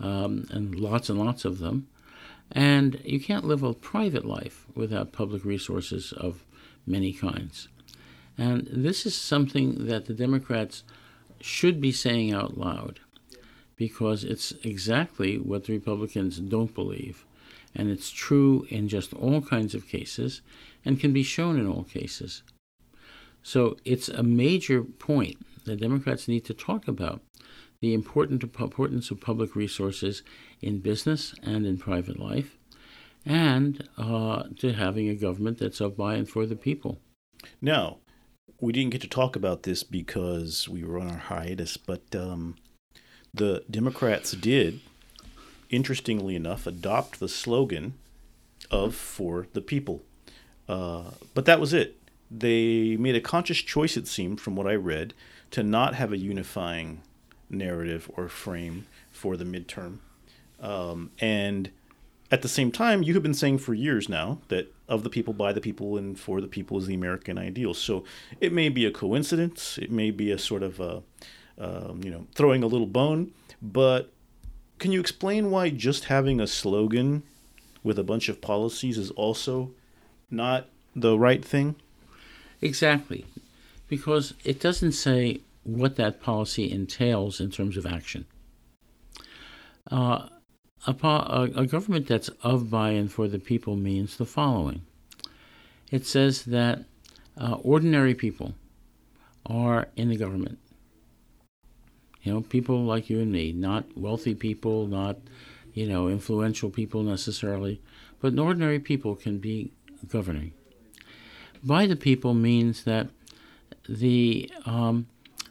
um, 0.00 0.46
and 0.50 0.74
lots 0.74 1.08
and 1.08 1.18
lots 1.18 1.44
of 1.44 1.58
them. 1.58 1.88
And 2.50 3.00
you 3.04 3.20
can't 3.20 3.44
live 3.44 3.62
a 3.62 3.74
private 3.74 4.24
life 4.24 4.64
without 4.74 5.12
public 5.12 5.44
resources 5.44 6.12
of 6.12 6.44
many 6.86 7.12
kinds. 7.12 7.68
And 8.38 8.68
this 8.70 9.04
is 9.04 9.16
something 9.16 9.86
that 9.86 10.06
the 10.06 10.14
Democrats 10.14 10.84
should 11.40 11.80
be 11.80 11.92
saying 11.92 12.32
out 12.32 12.56
loud 12.56 13.00
because 13.78 14.24
it's 14.24 14.52
exactly 14.62 15.38
what 15.38 15.64
the 15.64 15.72
Republicans 15.72 16.38
don't 16.38 16.74
believe. 16.74 17.24
And 17.74 17.90
it's 17.90 18.10
true 18.10 18.66
in 18.68 18.88
just 18.88 19.14
all 19.14 19.40
kinds 19.40 19.74
of 19.74 19.88
cases 19.88 20.42
and 20.84 21.00
can 21.00 21.12
be 21.12 21.22
shown 21.22 21.58
in 21.58 21.66
all 21.66 21.84
cases. 21.84 22.42
So 23.42 23.76
it's 23.84 24.08
a 24.08 24.22
major 24.22 24.82
point 24.82 25.38
that 25.64 25.80
Democrats 25.80 26.28
need 26.28 26.44
to 26.46 26.54
talk 26.54 26.88
about 26.88 27.22
the 27.80 27.94
important 27.94 28.42
importance 28.42 29.10
of 29.12 29.20
public 29.20 29.54
resources 29.54 30.22
in 30.60 30.80
business 30.80 31.34
and 31.44 31.64
in 31.64 31.78
private 31.78 32.18
life, 32.18 32.58
and 33.24 33.88
uh, 33.96 34.42
to 34.58 34.72
having 34.72 35.08
a 35.08 35.14
government 35.14 35.58
that's 35.58 35.80
of 35.80 35.96
by 35.96 36.14
and 36.14 36.28
for 36.28 36.44
the 36.44 36.56
people. 36.56 36.98
Now, 37.62 37.98
we 38.60 38.72
didn't 38.72 38.90
get 38.90 39.02
to 39.02 39.08
talk 39.08 39.36
about 39.36 39.62
this 39.62 39.84
because 39.84 40.68
we 40.68 40.82
were 40.82 40.98
on 40.98 41.08
our 41.08 41.18
hiatus, 41.18 41.76
but 41.76 42.02
um, 42.16 42.56
the 43.32 43.64
Democrats 43.70 44.32
did, 44.32 44.80
interestingly 45.70 46.34
enough, 46.34 46.66
adopt 46.66 47.20
the 47.20 47.28
slogan 47.28 47.94
of 48.70 48.94
"For 48.94 49.46
the 49.52 49.60
People," 49.60 50.02
uh, 50.68 51.10
but 51.34 51.44
that 51.44 51.60
was 51.60 51.72
it. 51.72 51.96
They 52.30 52.96
made 52.96 53.16
a 53.16 53.20
conscious 53.20 53.58
choice, 53.58 53.96
it 53.96 54.06
seemed, 54.06 54.40
from 54.40 54.54
what 54.54 54.66
I 54.66 54.74
read, 54.74 55.14
to 55.52 55.62
not 55.62 55.94
have 55.94 56.12
a 56.12 56.18
unifying 56.18 57.00
narrative 57.48 58.10
or 58.14 58.28
frame 58.28 58.86
for 59.10 59.36
the 59.36 59.44
midterm. 59.44 59.98
Um, 60.60 61.10
and 61.18 61.70
at 62.30 62.42
the 62.42 62.48
same 62.48 62.70
time, 62.70 63.02
you 63.02 63.14
have 63.14 63.22
been 63.22 63.32
saying 63.32 63.58
for 63.58 63.72
years 63.72 64.08
now 64.08 64.40
that 64.48 64.74
of 64.86 65.02
the 65.02 65.10
people, 65.10 65.32
by 65.32 65.52
the 65.52 65.60
people, 65.60 65.96
and 65.96 66.18
for 66.18 66.40
the 66.40 66.46
people 66.46 66.76
is 66.76 66.86
the 66.86 66.94
American 66.94 67.38
ideal. 67.38 67.72
So 67.72 68.04
it 68.40 68.52
may 68.52 68.68
be 68.68 68.84
a 68.84 68.90
coincidence. 68.90 69.78
It 69.78 69.90
may 69.90 70.10
be 70.10 70.30
a 70.30 70.38
sort 70.38 70.62
of 70.62 70.80
a, 70.80 71.02
um, 71.58 72.00
you 72.02 72.10
know, 72.10 72.26
throwing 72.34 72.62
a 72.62 72.66
little 72.66 72.86
bone. 72.86 73.32
But 73.60 74.12
can 74.78 74.92
you 74.92 75.00
explain 75.00 75.50
why 75.50 75.70
just 75.70 76.04
having 76.04 76.40
a 76.40 76.46
slogan 76.46 77.22
with 77.82 77.98
a 77.98 78.04
bunch 78.04 78.28
of 78.28 78.40
policies 78.40 78.98
is 78.98 79.10
also 79.12 79.70
not 80.30 80.66
the 80.94 81.18
right 81.18 81.44
thing? 81.44 81.76
Exactly. 82.60 83.24
Because 83.88 84.34
it 84.44 84.60
doesn't 84.60 84.92
say 84.92 85.40
what 85.64 85.96
that 85.96 86.20
policy 86.20 86.70
entails 86.70 87.40
in 87.40 87.50
terms 87.50 87.76
of 87.76 87.86
action. 87.86 88.26
Uh, 89.90 90.28
a, 90.86 90.94
a, 91.02 91.50
a 91.56 91.66
government 91.66 92.06
that's 92.06 92.28
of 92.42 92.70
by 92.70 92.90
and 92.90 93.10
for 93.10 93.26
the 93.26 93.38
people 93.38 93.76
means 93.76 94.16
the 94.16 94.26
following 94.26 94.82
it 95.90 96.06
says 96.06 96.44
that 96.44 96.84
uh, 97.40 97.56
ordinary 97.62 98.14
people 98.14 98.54
are 99.46 99.88
in 99.96 100.08
the 100.08 100.16
government. 100.16 100.58
You 102.28 102.34
know, 102.34 102.40
people 102.42 102.84
like 102.84 103.08
you 103.08 103.20
and 103.20 103.32
me, 103.32 103.52
not 103.54 103.96
wealthy 103.96 104.34
people, 104.34 104.86
not, 104.86 105.16
you 105.72 105.88
know, 105.88 106.08
influential 106.08 106.68
people 106.68 107.02
necessarily, 107.02 107.80
but 108.20 108.38
ordinary 108.38 108.78
people 108.78 109.16
can 109.16 109.38
be 109.38 109.72
governing. 110.06 110.52
By 111.64 111.86
the 111.86 111.96
people 111.96 112.34
means 112.34 112.84
that 112.84 113.08
the 113.88 114.52
um, 114.66 115.06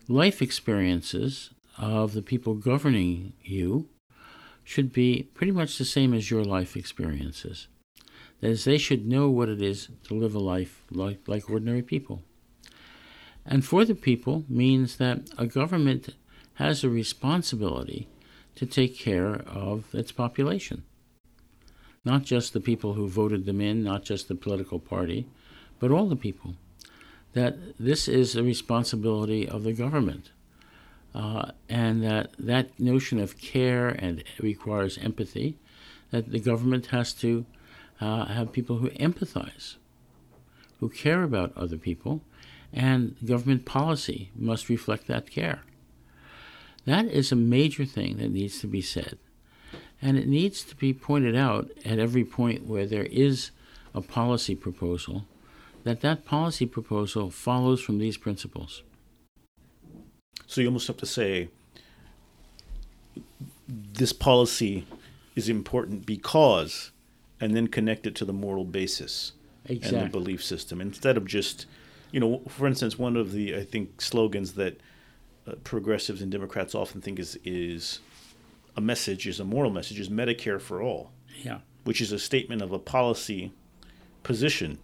life 0.07 0.39
experiences 0.39 1.49
of 1.79 2.13
the 2.13 2.21
people 2.21 2.53
governing 2.53 3.33
you 3.41 3.89
should 4.63 4.93
be 4.93 5.31
pretty 5.33 5.51
much 5.51 5.79
the 5.79 5.85
same 5.85 6.13
as 6.13 6.29
your 6.29 6.43
life 6.43 6.77
experiences. 6.77 7.69
That 8.41 8.51
is, 8.51 8.65
they 8.65 8.77
should 8.77 9.07
know 9.07 9.31
what 9.31 9.49
it 9.49 9.63
is 9.63 9.89
to 10.03 10.13
live 10.13 10.35
a 10.35 10.39
life 10.39 10.83
like, 10.91 11.27
like 11.27 11.49
ordinary 11.49 11.81
people. 11.81 12.21
And 13.47 13.65
for 13.65 13.83
the 13.83 13.95
people 13.95 14.43
means 14.47 14.97
that 14.97 15.27
a 15.39 15.47
government 15.47 16.09
has 16.57 16.83
a 16.83 16.89
responsibility 16.89 18.07
to 18.55 18.65
take 18.65 18.97
care 18.97 19.41
of 19.47 19.93
its 19.93 20.11
population. 20.11 20.83
Not 22.03 22.23
just 22.23 22.53
the 22.53 22.59
people 22.59 22.93
who 22.93 23.07
voted 23.07 23.45
them 23.45 23.61
in, 23.61 23.83
not 23.83 24.03
just 24.03 24.27
the 24.27 24.35
political 24.35 24.79
party, 24.79 25.27
but 25.79 25.91
all 25.91 26.07
the 26.07 26.15
people. 26.15 26.55
That 27.33 27.57
this 27.79 28.07
is 28.07 28.35
a 28.35 28.43
responsibility 28.43 29.47
of 29.47 29.63
the 29.63 29.73
government 29.73 30.31
uh, 31.13 31.51
and 31.69 32.03
that 32.03 32.31
that 32.39 32.79
notion 32.79 33.19
of 33.19 33.37
care 33.37 33.89
and 33.89 34.23
requires 34.39 34.97
empathy, 34.97 35.57
that 36.11 36.31
the 36.31 36.39
government 36.39 36.87
has 36.87 37.13
to 37.13 37.45
uh, 38.01 38.25
have 38.25 38.51
people 38.51 38.77
who 38.77 38.89
empathize, 38.91 39.75
who 40.79 40.89
care 40.89 41.23
about 41.23 41.55
other 41.55 41.77
people, 41.77 42.21
and 42.73 43.15
government 43.25 43.65
policy 43.65 44.31
must 44.35 44.69
reflect 44.69 45.07
that 45.07 45.29
care. 45.29 45.61
That 46.87 47.07
is 47.07 47.33
a 47.33 47.35
major 47.35 47.83
thing 47.83 48.15
that 48.17 48.31
needs 48.31 48.61
to 48.61 48.67
be 48.67 48.81
said. 48.81 49.17
And 50.01 50.17
it 50.17 50.25
needs 50.25 50.63
to 50.63 50.73
be 50.73 50.93
pointed 50.93 51.35
out 51.35 51.69
at 51.83 51.99
every 51.99 52.23
point 52.23 52.65
where 52.65 52.85
there 52.85 53.03
is 53.03 53.51
a 53.93 53.99
policy 53.99 54.55
proposal 54.55 55.25
that 55.83 55.99
that 55.99 56.23
policy 56.23 56.65
proposal 56.65 57.29
follows 57.29 57.81
from 57.81 57.99
these 57.99 58.15
principles. 58.15 58.83
So 60.45 60.61
you 60.61 60.67
almost 60.67 60.87
have 60.87 60.97
to 60.97 61.05
say 61.05 61.49
this 63.67 64.13
policy 64.13 64.87
is 65.35 65.49
important 65.49 66.05
because, 66.05 66.91
and 67.41 67.53
then 67.53 67.67
connect 67.67 68.07
it 68.07 68.15
to 68.15 68.25
the 68.25 68.33
moral 68.33 68.63
basis 68.63 69.33
exactly. 69.65 69.99
and 69.99 70.07
the 70.07 70.11
belief 70.11 70.41
system 70.41 70.79
instead 70.79 71.17
of 71.17 71.25
just, 71.25 71.65
you 72.11 72.21
know, 72.21 72.43
for 72.47 72.65
instance, 72.65 72.97
one 72.97 73.17
of 73.17 73.33
the 73.33 73.57
I 73.57 73.65
think 73.65 73.99
slogans 74.01 74.53
that 74.53 74.79
uh, 75.47 75.55
progressives 75.63 76.21
and 76.21 76.31
Democrats 76.31 76.75
often 76.75 77.01
think 77.01 77.19
is 77.19 77.37
is 77.43 77.99
a 78.75 78.81
message 78.81 79.27
is 79.27 79.39
a 79.39 79.45
moral 79.45 79.71
message 79.71 79.99
is 79.99 80.09
Medicare 80.09 80.61
for 80.61 80.81
all. 80.81 81.11
Yeah. 81.43 81.59
Which 81.83 82.01
is 82.01 82.11
a 82.11 82.19
statement 82.19 82.61
of 82.61 82.71
a 82.71 82.79
policy 82.79 83.53
position 84.23 84.79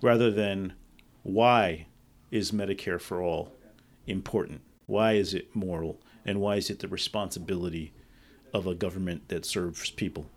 rather 0.00 0.30
than 0.30 0.74
why 1.22 1.86
is 2.30 2.52
Medicare 2.52 3.00
for 3.00 3.20
all 3.20 3.52
important 4.06 4.60
why 4.86 5.12
is 5.12 5.34
it 5.34 5.54
moral? 5.54 6.00
And 6.24 6.40
why 6.40 6.56
is 6.56 6.70
it 6.70 6.78
the 6.78 6.88
responsibility 6.88 7.92
of 8.52 8.66
a 8.66 8.74
government 8.74 9.28
that 9.28 9.44
serves 9.44 9.90
people? 9.90 10.30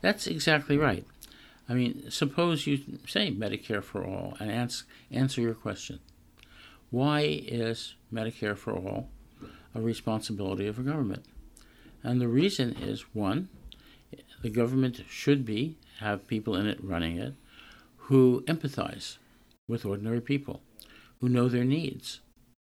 That's 0.00 0.26
exactly 0.26 0.76
right. 0.76 1.04
I 1.68 1.74
mean, 1.74 2.10
suppose 2.10 2.66
you 2.66 2.80
say 3.06 3.30
Medicare 3.30 3.82
for 3.82 4.04
all 4.04 4.36
and 4.40 4.50
ask, 4.50 4.86
answer 5.10 5.40
your 5.40 5.54
question. 5.54 6.00
Why 6.92 7.20
is 7.22 7.94
Medicare 8.12 8.54
for 8.54 8.74
all 8.74 9.08
a 9.74 9.80
responsibility 9.80 10.66
of 10.66 10.78
a 10.78 10.82
government? 10.82 11.24
And 12.02 12.20
the 12.20 12.28
reason 12.28 12.76
is 12.76 13.14
one, 13.14 13.48
the 14.42 14.50
government 14.50 15.02
should 15.08 15.46
be, 15.46 15.76
have 16.00 16.26
people 16.26 16.54
in 16.54 16.66
it 16.66 16.84
running 16.84 17.16
it 17.16 17.32
who 17.96 18.44
empathize 18.46 19.16
with 19.66 19.86
ordinary 19.86 20.20
people, 20.20 20.60
who 21.22 21.30
know 21.30 21.48
their 21.48 21.64
needs, 21.64 22.20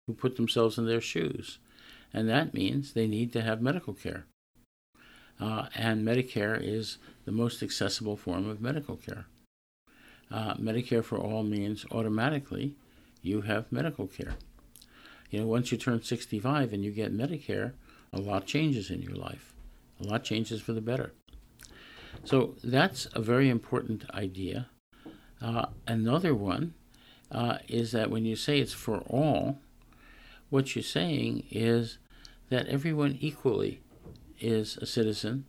who 0.06 0.14
put 0.14 0.36
themselves 0.36 0.78
in 0.78 0.86
their 0.86 1.00
shoes. 1.00 1.58
And 2.14 2.28
that 2.28 2.54
means 2.54 2.92
they 2.92 3.08
need 3.08 3.32
to 3.32 3.42
have 3.42 3.60
medical 3.60 3.92
care. 3.92 4.26
Uh, 5.40 5.66
and 5.74 6.06
Medicare 6.06 6.56
is 6.62 6.98
the 7.24 7.32
most 7.32 7.60
accessible 7.60 8.16
form 8.16 8.48
of 8.48 8.60
medical 8.60 8.94
care. 8.94 9.26
Uh, 10.30 10.54
Medicare 10.54 11.02
for 11.02 11.18
all 11.18 11.42
means 11.42 11.84
automatically 11.90 12.76
you 13.22 13.42
have 13.42 13.72
medical 13.72 14.06
care. 14.06 14.34
You 15.30 15.40
know, 15.40 15.46
once 15.46 15.72
you 15.72 15.78
turn 15.78 16.02
65 16.02 16.72
and 16.72 16.84
you 16.84 16.90
get 16.90 17.16
Medicare, 17.16 17.72
a 18.12 18.20
lot 18.20 18.44
changes 18.44 18.90
in 18.90 19.00
your 19.00 19.14
life. 19.14 19.54
A 20.00 20.04
lot 20.04 20.24
changes 20.24 20.60
for 20.60 20.72
the 20.72 20.82
better. 20.82 21.12
So 22.24 22.56
that's 22.62 23.08
a 23.14 23.22
very 23.22 23.48
important 23.48 24.04
idea. 24.14 24.68
Uh, 25.40 25.66
another 25.86 26.34
one 26.34 26.74
uh, 27.30 27.58
is 27.66 27.92
that 27.92 28.10
when 28.10 28.26
you 28.26 28.36
say 28.36 28.58
it's 28.58 28.74
for 28.74 28.98
all, 28.98 29.58
what 30.50 30.76
you're 30.76 30.82
saying 30.82 31.44
is 31.50 31.98
that 32.50 32.68
everyone 32.68 33.16
equally 33.20 33.80
is 34.38 34.76
a 34.76 34.86
citizen 34.86 35.46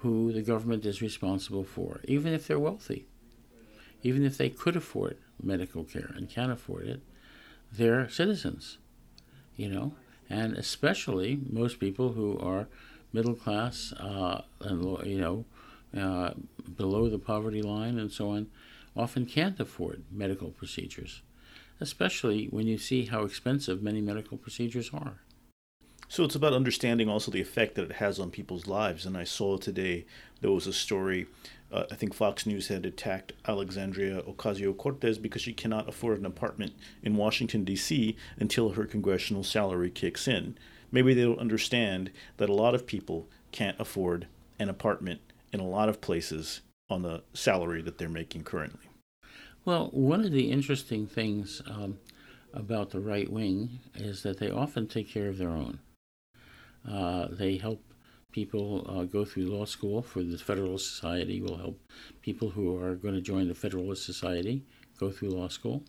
who 0.00 0.32
the 0.32 0.42
government 0.42 0.84
is 0.84 1.00
responsible 1.00 1.64
for, 1.64 2.00
even 2.04 2.32
if 2.34 2.46
they're 2.46 2.58
wealthy, 2.58 3.06
even 4.02 4.24
if 4.24 4.36
they 4.36 4.50
could 4.50 4.76
afford 4.76 5.16
medical 5.42 5.84
care 5.84 6.10
and 6.16 6.28
can't 6.28 6.52
afford 6.52 6.86
it, 6.86 7.00
they're 7.72 8.08
citizens, 8.08 8.78
you 9.56 9.68
know, 9.68 9.94
and 10.28 10.56
especially 10.56 11.40
most 11.50 11.78
people 11.78 12.12
who 12.12 12.38
are 12.38 12.66
middle 13.12 13.34
class 13.34 13.92
uh, 13.94 14.42
and 14.60 15.06
you 15.06 15.18
know 15.18 15.44
uh, 15.98 16.32
below 16.76 17.08
the 17.08 17.18
poverty 17.18 17.62
line 17.62 17.98
and 17.98 18.12
so 18.12 18.30
on 18.30 18.46
often 18.94 19.24
can't 19.24 19.58
afford 19.58 20.02
medical 20.12 20.50
procedures 20.50 21.22
especially 21.80 22.46
when 22.46 22.66
you 22.66 22.78
see 22.78 23.06
how 23.06 23.22
expensive 23.22 23.82
many 23.82 24.00
medical 24.00 24.36
procedures 24.36 24.90
are. 24.92 25.18
So 26.10 26.24
it's 26.24 26.34
about 26.34 26.54
understanding 26.54 27.08
also 27.08 27.30
the 27.30 27.40
effect 27.40 27.74
that 27.74 27.90
it 27.90 27.96
has 27.96 28.18
on 28.18 28.30
people's 28.30 28.66
lives. 28.66 29.04
And 29.04 29.16
I 29.16 29.24
saw 29.24 29.58
today 29.58 30.06
there 30.40 30.50
was 30.50 30.66
a 30.66 30.72
story. 30.72 31.26
Uh, 31.70 31.84
I 31.90 31.96
think 31.96 32.14
Fox 32.14 32.46
News 32.46 32.68
had 32.68 32.86
attacked 32.86 33.34
Alexandria 33.46 34.22
Ocasio 34.22 34.74
Cortez 34.74 35.18
because 35.18 35.42
she 35.42 35.52
cannot 35.52 35.86
afford 35.86 36.18
an 36.18 36.24
apartment 36.24 36.72
in 37.02 37.16
Washington, 37.16 37.62
D.C. 37.62 38.16
until 38.38 38.70
her 38.70 38.86
congressional 38.86 39.44
salary 39.44 39.90
kicks 39.90 40.26
in. 40.26 40.56
Maybe 40.90 41.12
they 41.12 41.24
don't 41.24 41.38
understand 41.38 42.10
that 42.38 42.48
a 42.48 42.54
lot 42.54 42.74
of 42.74 42.86
people 42.86 43.28
can't 43.52 43.78
afford 43.78 44.26
an 44.58 44.70
apartment 44.70 45.20
in 45.52 45.60
a 45.60 45.68
lot 45.68 45.90
of 45.90 46.00
places 46.00 46.62
on 46.88 47.02
the 47.02 47.22
salary 47.34 47.82
that 47.82 47.98
they're 47.98 48.08
making 48.08 48.44
currently. 48.44 48.88
Well, 49.66 49.88
one 49.92 50.24
of 50.24 50.32
the 50.32 50.50
interesting 50.50 51.06
things 51.06 51.60
um, 51.66 51.98
about 52.54 52.90
the 52.90 53.00
right 53.00 53.30
wing 53.30 53.80
is 53.94 54.22
that 54.22 54.38
they 54.38 54.50
often 54.50 54.86
take 54.86 55.10
care 55.10 55.28
of 55.28 55.36
their 55.36 55.50
own. 55.50 55.80
Uh, 56.90 57.28
they 57.30 57.56
help 57.56 57.82
people 58.32 58.86
uh, 58.88 59.04
go 59.04 59.24
through 59.24 59.44
law 59.44 59.64
school 59.64 60.02
for 60.02 60.22
the 60.22 60.38
Federalist 60.38 60.94
Society, 60.94 61.40
will 61.40 61.56
help 61.56 61.80
people 62.22 62.50
who 62.50 62.76
are 62.76 62.94
going 62.94 63.14
to 63.14 63.20
join 63.20 63.48
the 63.48 63.54
Federalist 63.54 64.04
Society 64.04 64.62
go 64.98 65.10
through 65.10 65.30
law 65.30 65.48
school. 65.48 65.82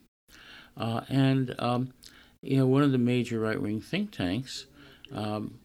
Uh, 0.77 1.01
and, 1.09 1.55
um, 1.59 1.93
you 2.41 2.57
know, 2.57 2.67
one 2.67 2.83
of 2.83 2.91
the 2.91 2.97
major 2.97 3.39
right 3.39 3.61
wing 3.61 3.81
think 3.81 4.11
tanks 4.11 4.65
um, 5.11 5.59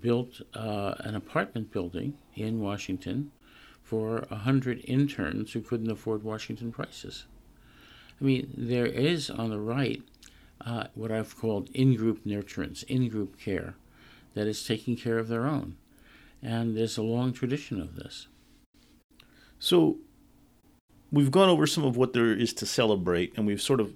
built 0.00 0.40
uh, 0.54 0.94
an 1.00 1.14
apartment 1.14 1.72
building 1.72 2.14
in 2.34 2.60
Washington 2.60 3.32
for 3.82 4.26
100 4.28 4.84
interns 4.84 5.52
who 5.52 5.60
couldn't 5.60 5.90
afford 5.90 6.22
Washington 6.22 6.70
prices. 6.70 7.24
I 8.20 8.24
mean, 8.24 8.52
there 8.56 8.86
is 8.86 9.30
on 9.30 9.50
the 9.50 9.58
right 9.58 10.02
uh, 10.64 10.84
what 10.94 11.10
I've 11.10 11.36
called 11.38 11.70
in 11.72 11.96
group 11.96 12.24
nurturance, 12.24 12.84
in 12.84 13.08
group 13.08 13.38
care, 13.40 13.74
that 14.34 14.46
is 14.46 14.66
taking 14.66 14.96
care 14.96 15.18
of 15.18 15.28
their 15.28 15.46
own. 15.46 15.76
And 16.42 16.76
there's 16.76 16.96
a 16.96 17.02
long 17.02 17.32
tradition 17.32 17.80
of 17.80 17.96
this. 17.96 18.28
So 19.58 19.98
we've 21.12 21.30
gone 21.30 21.48
over 21.48 21.66
some 21.66 21.84
of 21.84 21.96
what 21.96 22.12
there 22.12 22.32
is 22.32 22.52
to 22.54 22.66
celebrate, 22.66 23.36
and 23.36 23.46
we've 23.46 23.60
sort 23.60 23.80
of 23.80 23.94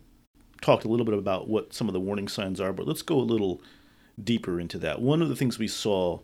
talked 0.60 0.84
a 0.84 0.88
little 0.88 1.06
bit 1.06 1.16
about 1.16 1.48
what 1.48 1.72
some 1.72 1.88
of 1.88 1.94
the 1.94 2.00
warning 2.00 2.28
signs 2.28 2.60
are, 2.60 2.72
but 2.72 2.86
let's 2.86 3.02
go 3.02 3.18
a 3.18 3.20
little 3.20 3.62
deeper 4.22 4.60
into 4.60 4.78
that. 4.78 5.00
One 5.00 5.22
of 5.22 5.28
the 5.28 5.36
things 5.36 5.58
we 5.58 5.68
saw 5.68 6.20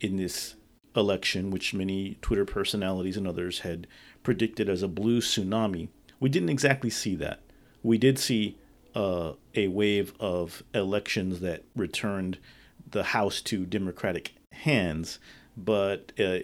in 0.00 0.16
this 0.16 0.54
election, 0.94 1.50
which 1.50 1.74
many 1.74 2.16
Twitter 2.22 2.44
personalities 2.44 3.16
and 3.16 3.26
others 3.26 3.60
had 3.60 3.86
predicted 4.22 4.68
as 4.68 4.82
a 4.82 4.88
blue 4.88 5.20
tsunami, 5.20 5.88
we 6.18 6.28
didn't 6.28 6.48
exactly 6.48 6.90
see 6.90 7.14
that. 7.16 7.40
We 7.82 7.98
did 7.98 8.18
see 8.18 8.56
uh, 8.94 9.32
a 9.54 9.68
wave 9.68 10.14
of 10.18 10.62
elections 10.74 11.40
that 11.40 11.64
returned 11.74 12.38
the 12.90 13.02
House 13.02 13.40
to 13.42 13.66
Democratic 13.66 14.34
hands, 14.52 15.18
but 15.56 16.12
uh, 16.18 16.38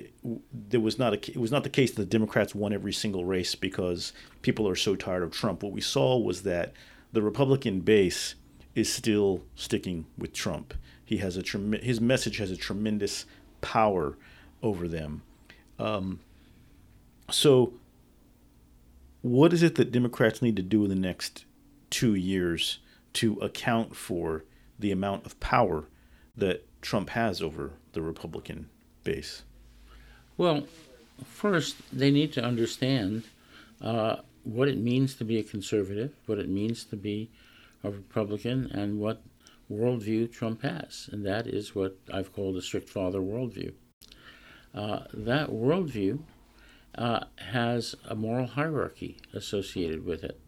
there 0.52 0.80
was 0.80 0.98
not 0.98 1.12
a, 1.12 1.30
it 1.30 1.36
was 1.36 1.50
not 1.50 1.64
the 1.64 1.70
case 1.70 1.92
that 1.92 2.02
the 2.02 2.06
Democrats 2.06 2.54
won 2.54 2.72
every 2.72 2.92
single 2.92 3.24
race 3.24 3.54
because 3.54 4.12
people 4.40 4.66
are 4.68 4.76
so 4.76 4.96
tired 4.96 5.22
of 5.22 5.32
Trump. 5.32 5.62
What 5.62 5.72
we 5.72 5.80
saw 5.80 6.18
was 6.18 6.42
that 6.42 6.72
the 7.12 7.22
Republican 7.22 7.80
base 7.80 8.34
is 8.74 8.92
still 8.92 9.42
sticking 9.54 10.06
with 10.16 10.32
Trump. 10.32 10.74
He 11.04 11.18
has 11.18 11.36
a 11.36 11.42
his 11.82 12.00
message 12.00 12.38
has 12.38 12.50
a 12.50 12.56
tremendous 12.56 13.26
power 13.60 14.16
over 14.62 14.88
them. 14.88 15.22
Um, 15.78 16.20
so, 17.30 17.74
what 19.20 19.52
is 19.52 19.62
it 19.62 19.74
that 19.74 19.92
Democrats 19.92 20.40
need 20.40 20.56
to 20.56 20.62
do 20.62 20.84
in 20.84 20.88
the 20.88 20.96
next 20.96 21.44
two 21.90 22.14
years 22.14 22.78
to 23.14 23.34
account 23.40 23.94
for 23.94 24.44
the 24.78 24.90
amount 24.90 25.26
of 25.26 25.38
power 25.38 25.84
that 26.36 26.66
Trump 26.82 27.10
has 27.10 27.42
over 27.42 27.72
the 27.92 28.02
Republican 28.02 28.68
base? 29.04 29.42
Well, 30.36 30.66
first, 31.24 31.76
they 31.92 32.10
need 32.10 32.32
to 32.34 32.44
understand 32.44 33.24
uh, 33.80 34.16
what 34.44 34.68
it 34.68 34.78
means 34.78 35.14
to 35.16 35.24
be 35.24 35.38
a 35.38 35.42
conservative, 35.42 36.12
what 36.26 36.38
it 36.38 36.48
means 36.48 36.84
to 36.84 36.96
be 36.96 37.30
a 37.84 37.90
Republican, 37.90 38.70
and 38.72 38.98
what 38.98 39.22
worldview 39.70 40.32
Trump 40.32 40.62
has. 40.62 41.08
And 41.12 41.24
that 41.26 41.46
is 41.46 41.74
what 41.74 41.96
I've 42.12 42.32
called 42.32 42.56
a 42.56 42.62
strict 42.62 42.88
father 42.88 43.20
worldview. 43.20 43.72
Uh, 44.74 45.00
that 45.12 45.50
worldview 45.50 46.20
uh, 46.96 47.24
has 47.36 47.94
a 48.08 48.14
moral 48.14 48.46
hierarchy 48.46 49.18
associated 49.32 50.04
with 50.04 50.24
it 50.24 50.38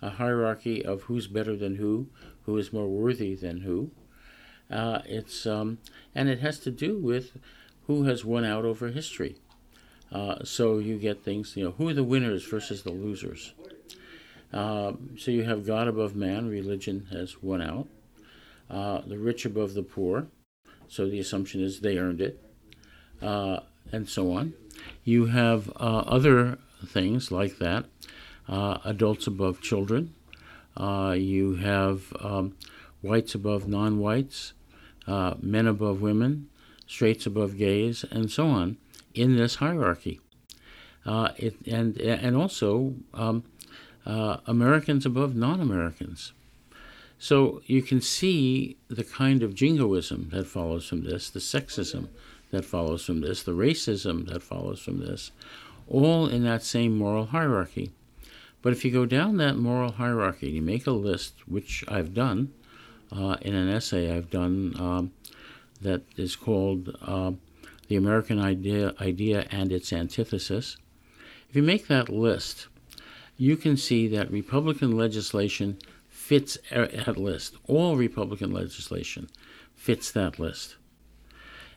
a 0.00 0.10
hierarchy 0.10 0.84
of 0.84 1.02
who's 1.02 1.26
better 1.26 1.56
than 1.56 1.76
who, 1.76 2.06
who 2.44 2.56
is 2.56 2.72
more 2.72 2.88
worthy 2.88 3.34
than 3.34 3.60
who. 3.60 3.90
Uh, 4.70 5.00
it's 5.06 5.46
um, 5.46 5.78
and 6.14 6.28
it 6.28 6.40
has 6.40 6.58
to 6.60 6.70
do 6.70 6.98
with 6.98 7.38
who 7.86 8.04
has 8.04 8.24
won 8.24 8.44
out 8.44 8.64
over 8.64 8.88
history. 8.88 9.36
Uh, 10.10 10.36
so 10.42 10.78
you 10.78 10.98
get 10.98 11.24
things, 11.24 11.56
you 11.56 11.64
know, 11.64 11.72
who 11.72 11.88
are 11.88 11.94
the 11.94 12.04
winners 12.04 12.44
versus 12.44 12.82
the 12.82 12.90
losers. 12.90 13.52
Uh, 14.52 14.92
so 15.18 15.30
you 15.30 15.44
have 15.44 15.66
God 15.66 15.88
above 15.88 16.16
man, 16.16 16.48
religion 16.48 17.08
has 17.10 17.42
won 17.42 17.60
out. 17.60 17.88
Uh, 18.70 19.00
the 19.06 19.18
rich 19.18 19.44
above 19.44 19.74
the 19.74 19.82
poor, 19.82 20.26
so 20.88 21.08
the 21.08 21.18
assumption 21.18 21.62
is 21.62 21.80
they 21.80 21.96
earned 21.96 22.20
it, 22.20 22.42
uh, 23.22 23.60
and 23.92 24.08
so 24.08 24.32
on. 24.32 24.52
You 25.04 25.26
have 25.26 25.70
uh, 25.76 26.04
other 26.06 26.58
things 26.86 27.30
like 27.32 27.58
that, 27.58 27.86
uh, 28.46 28.78
adults 28.84 29.26
above 29.26 29.62
children. 29.62 30.14
you 30.78 31.56
have 31.62 32.12
um, 32.20 32.56
whites 33.00 33.34
above 33.34 33.66
non-whites, 35.08 35.42
men 35.42 35.66
above 35.66 36.00
women, 36.00 36.48
straights 36.86 37.26
above 37.26 37.56
gays, 37.56 38.04
and 38.10 38.30
so 38.30 38.46
on 38.46 38.76
in 39.14 39.36
this 39.36 39.56
hierarchy. 39.56 40.20
Uh, 41.06 41.30
it, 41.36 41.56
and, 41.66 41.98
and 41.98 42.36
also 42.36 42.94
um, 43.14 43.44
uh, 44.06 44.38
Americans 44.46 45.06
above 45.06 45.34
non 45.34 45.60
Americans. 45.60 46.32
So 47.18 47.62
you 47.66 47.82
can 47.82 48.00
see 48.00 48.76
the 48.88 49.04
kind 49.04 49.42
of 49.42 49.54
jingoism 49.54 50.28
that 50.30 50.46
follows 50.46 50.86
from 50.86 51.04
this, 51.04 51.30
the 51.30 51.40
sexism 51.40 52.08
that 52.50 52.64
follows 52.64 53.04
from 53.04 53.20
this, 53.20 53.42
the 53.42 53.52
racism 53.52 54.28
that 54.28 54.42
follows 54.42 54.80
from 54.80 55.00
this, 55.00 55.32
all 55.88 56.26
in 56.28 56.44
that 56.44 56.62
same 56.62 56.96
moral 56.96 57.26
hierarchy. 57.26 57.90
But 58.62 58.72
if 58.72 58.84
you 58.84 58.90
go 58.90 59.06
down 59.06 59.36
that 59.38 59.56
moral 59.56 59.92
hierarchy, 59.92 60.50
you 60.50 60.62
make 60.62 60.86
a 60.86 60.92
list, 60.92 61.48
which 61.48 61.84
I've 61.88 62.14
done 62.14 62.52
uh, 63.12 63.36
in 63.42 63.54
an 63.54 63.68
essay 63.68 64.14
I've 64.14 64.30
done 64.30 64.74
um, 64.78 65.12
that 65.80 66.02
is 66.16 66.36
called 66.36 66.96
uh, 67.02 67.32
The 67.88 67.96
American 67.96 68.40
Idea, 68.40 68.94
Idea 69.00 69.46
and 69.50 69.72
Its 69.72 69.92
Antithesis. 69.92 70.76
If 71.48 71.56
you 71.56 71.62
make 71.62 71.88
that 71.88 72.08
list, 72.08 72.68
you 73.36 73.56
can 73.56 73.76
see 73.76 74.08
that 74.08 74.30
Republican 74.30 74.96
legislation 74.96 75.78
fits 76.08 76.58
that 76.70 77.16
list. 77.16 77.54
All 77.66 77.96
Republican 77.96 78.52
legislation 78.52 79.30
fits 79.74 80.10
that 80.10 80.38
list. 80.38 80.76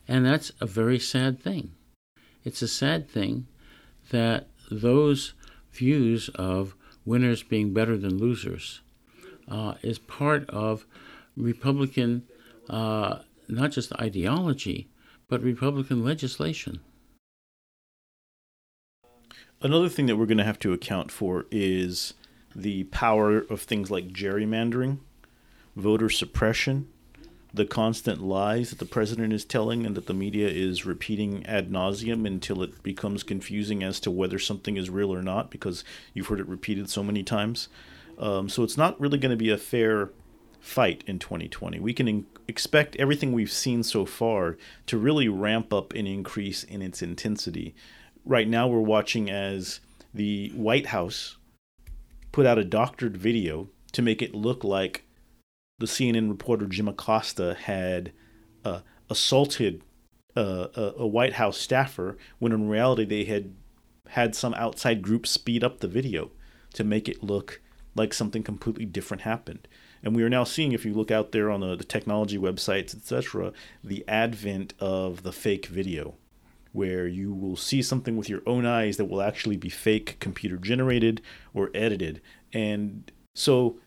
And 0.07 0.25
that's 0.25 0.51
a 0.59 0.65
very 0.65 0.99
sad 0.99 1.41
thing. 1.41 1.71
It's 2.43 2.61
a 2.61 2.67
sad 2.67 3.09
thing 3.09 3.47
that 4.09 4.47
those 4.69 5.33
views 5.71 6.29
of 6.29 6.75
winners 7.05 7.43
being 7.43 7.73
better 7.73 7.97
than 7.97 8.17
losers 8.17 8.81
uh, 9.47 9.75
is 9.81 9.99
part 9.99 10.49
of 10.49 10.85
Republican 11.41 12.23
uh, 12.69 13.19
not 13.47 13.71
just 13.71 13.93
ideology, 13.93 14.87
but 15.27 15.41
Republican 15.41 16.03
legislation. 16.03 16.79
Another 19.61 19.89
thing 19.89 20.07
that 20.07 20.15
we're 20.15 20.25
going 20.25 20.37
to 20.37 20.43
have 20.43 20.59
to 20.59 20.73
account 20.73 21.11
for 21.11 21.45
is 21.51 22.13
the 22.55 22.85
power 22.85 23.39
of 23.39 23.61
things 23.61 23.91
like 23.91 24.07
gerrymandering, 24.09 24.99
voter 25.75 26.09
suppression, 26.09 26.87
the 27.53 27.65
constant 27.65 28.21
lies 28.21 28.69
that 28.69 28.79
the 28.79 28.85
president 28.85 29.33
is 29.33 29.43
telling 29.43 29.85
and 29.85 29.95
that 29.95 30.07
the 30.07 30.13
media 30.13 30.47
is 30.47 30.85
repeating 30.85 31.45
ad 31.45 31.69
nauseum 31.69 32.25
until 32.25 32.63
it 32.63 32.81
becomes 32.81 33.23
confusing 33.23 33.83
as 33.83 33.99
to 33.99 34.09
whether 34.09 34.39
something 34.39 34.77
is 34.77 34.89
real 34.89 35.13
or 35.13 35.21
not 35.21 35.51
because 35.51 35.83
you've 36.13 36.27
heard 36.27 36.39
it 36.39 36.47
repeated 36.47 36.89
so 36.89 37.03
many 37.03 37.23
times. 37.23 37.67
Um, 38.17 38.47
so 38.47 38.63
it's 38.63 38.77
not 38.77 38.99
really 38.99 39.17
going 39.17 39.31
to 39.31 39.37
be 39.37 39.49
a 39.49 39.57
fair 39.57 40.09
fight 40.61 41.03
in 41.07 41.19
2020. 41.19 41.79
We 41.79 41.93
can 41.93 42.07
in- 42.07 42.25
expect 42.47 42.95
everything 42.95 43.33
we've 43.33 43.51
seen 43.51 43.83
so 43.83 44.05
far 44.05 44.57
to 44.85 44.97
really 44.97 45.27
ramp 45.27 45.73
up 45.73 45.93
and 45.93 46.07
increase 46.07 46.63
in 46.63 46.81
its 46.81 47.01
intensity. 47.01 47.75
Right 48.23 48.47
now, 48.47 48.67
we're 48.67 48.79
watching 48.79 49.29
as 49.29 49.79
the 50.13 50.49
White 50.49 50.87
House 50.87 51.37
put 52.31 52.45
out 52.45 52.59
a 52.59 52.63
doctored 52.63 53.17
video 53.17 53.69
to 53.91 54.01
make 54.01 54.21
it 54.21 54.33
look 54.33 54.63
like 54.63 55.03
the 55.79 55.87
CNN 55.87 56.29
reporter 56.29 56.67
Jim 56.67 56.87
Acosta 56.87 57.57
had 57.59 58.13
uh, 58.63 58.81
assaulted 59.09 59.81
uh, 60.37 60.67
a, 60.75 60.93
a 60.99 61.07
White 61.07 61.33
House 61.33 61.57
staffer 61.57 62.17
when 62.39 62.51
in 62.51 62.69
reality 62.69 63.03
they 63.03 63.25
had 63.25 63.53
had 64.09 64.35
some 64.35 64.53
outside 64.53 65.01
group 65.01 65.25
speed 65.25 65.63
up 65.63 65.79
the 65.79 65.87
video 65.87 66.31
to 66.73 66.83
make 66.83 67.09
it 67.09 67.23
look 67.23 67.61
like 67.95 68.13
something 68.13 68.43
completely 68.43 68.85
different 68.85 69.21
happened. 69.21 69.67
And 70.03 70.15
we 70.15 70.23
are 70.23 70.29
now 70.29 70.43
seeing, 70.43 70.71
if 70.71 70.85
you 70.85 70.93
look 70.93 71.11
out 71.11 71.31
there 71.31 71.49
on 71.49 71.59
the, 71.59 71.75
the 71.75 71.83
technology 71.83 72.37
websites, 72.37 72.95
etc., 72.95 73.53
the 73.83 74.03
advent 74.07 74.73
of 74.79 75.23
the 75.23 75.31
fake 75.31 75.67
video, 75.67 76.15
where 76.73 77.07
you 77.07 77.33
will 77.33 77.55
see 77.55 77.81
something 77.81 78.17
with 78.17 78.29
your 78.29 78.41
own 78.45 78.65
eyes 78.65 78.97
that 78.97 79.05
will 79.05 79.21
actually 79.21 79.57
be 79.57 79.69
fake, 79.69 80.17
computer 80.19 80.57
generated, 80.57 81.21
or 81.53 81.69
edited. 81.73 82.21
And 82.53 83.11
so 83.35 83.77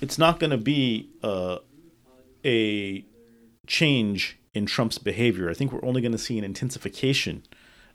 it's 0.00 0.18
not 0.18 0.40
going 0.40 0.50
to 0.50 0.58
be 0.58 1.10
uh, 1.22 1.58
a 2.44 3.04
change 3.66 4.38
in 4.54 4.66
Trump's 4.66 4.98
behavior. 4.98 5.50
I 5.50 5.54
think 5.54 5.72
we're 5.72 5.84
only 5.84 6.00
going 6.00 6.12
to 6.12 6.18
see 6.18 6.38
an 6.38 6.44
intensification 6.44 7.42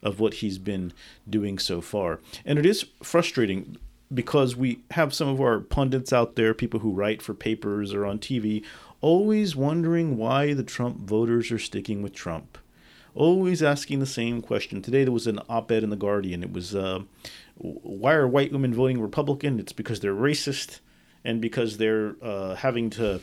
of 0.03 0.19
what 0.19 0.35
he's 0.35 0.57
been 0.57 0.93
doing 1.29 1.59
so 1.59 1.81
far. 1.81 2.19
And 2.45 2.57
it 2.57 2.65
is 2.65 2.85
frustrating 3.03 3.77
because 4.13 4.55
we 4.55 4.81
have 4.91 5.13
some 5.13 5.27
of 5.27 5.39
our 5.39 5.59
pundits 5.59 6.11
out 6.11 6.35
there, 6.35 6.53
people 6.53 6.81
who 6.81 6.91
write 6.91 7.21
for 7.21 7.33
papers 7.33 7.93
or 7.93 8.05
on 8.05 8.19
TV, 8.19 8.63
always 8.99 9.55
wondering 9.55 10.17
why 10.17 10.53
the 10.53 10.63
Trump 10.63 10.97
voters 10.97 11.51
are 11.51 11.59
sticking 11.59 12.01
with 12.01 12.13
Trump. 12.13 12.57
Always 13.13 13.61
asking 13.61 13.99
the 13.99 14.05
same 14.05 14.41
question. 14.41 14.81
Today 14.81 15.03
there 15.03 15.11
was 15.11 15.27
an 15.27 15.39
op 15.49 15.71
ed 15.71 15.83
in 15.83 15.89
The 15.89 15.95
Guardian. 15.95 16.43
It 16.43 16.53
was, 16.53 16.75
uh, 16.75 17.01
why 17.55 18.13
are 18.13 18.27
white 18.27 18.51
women 18.51 18.73
voting 18.73 19.01
Republican? 19.01 19.59
It's 19.59 19.73
because 19.73 19.99
they're 19.99 20.13
racist 20.13 20.79
and 21.23 21.41
because 21.41 21.77
they're 21.77 22.15
uh, 22.21 22.55
having 22.55 22.89
to 22.91 23.21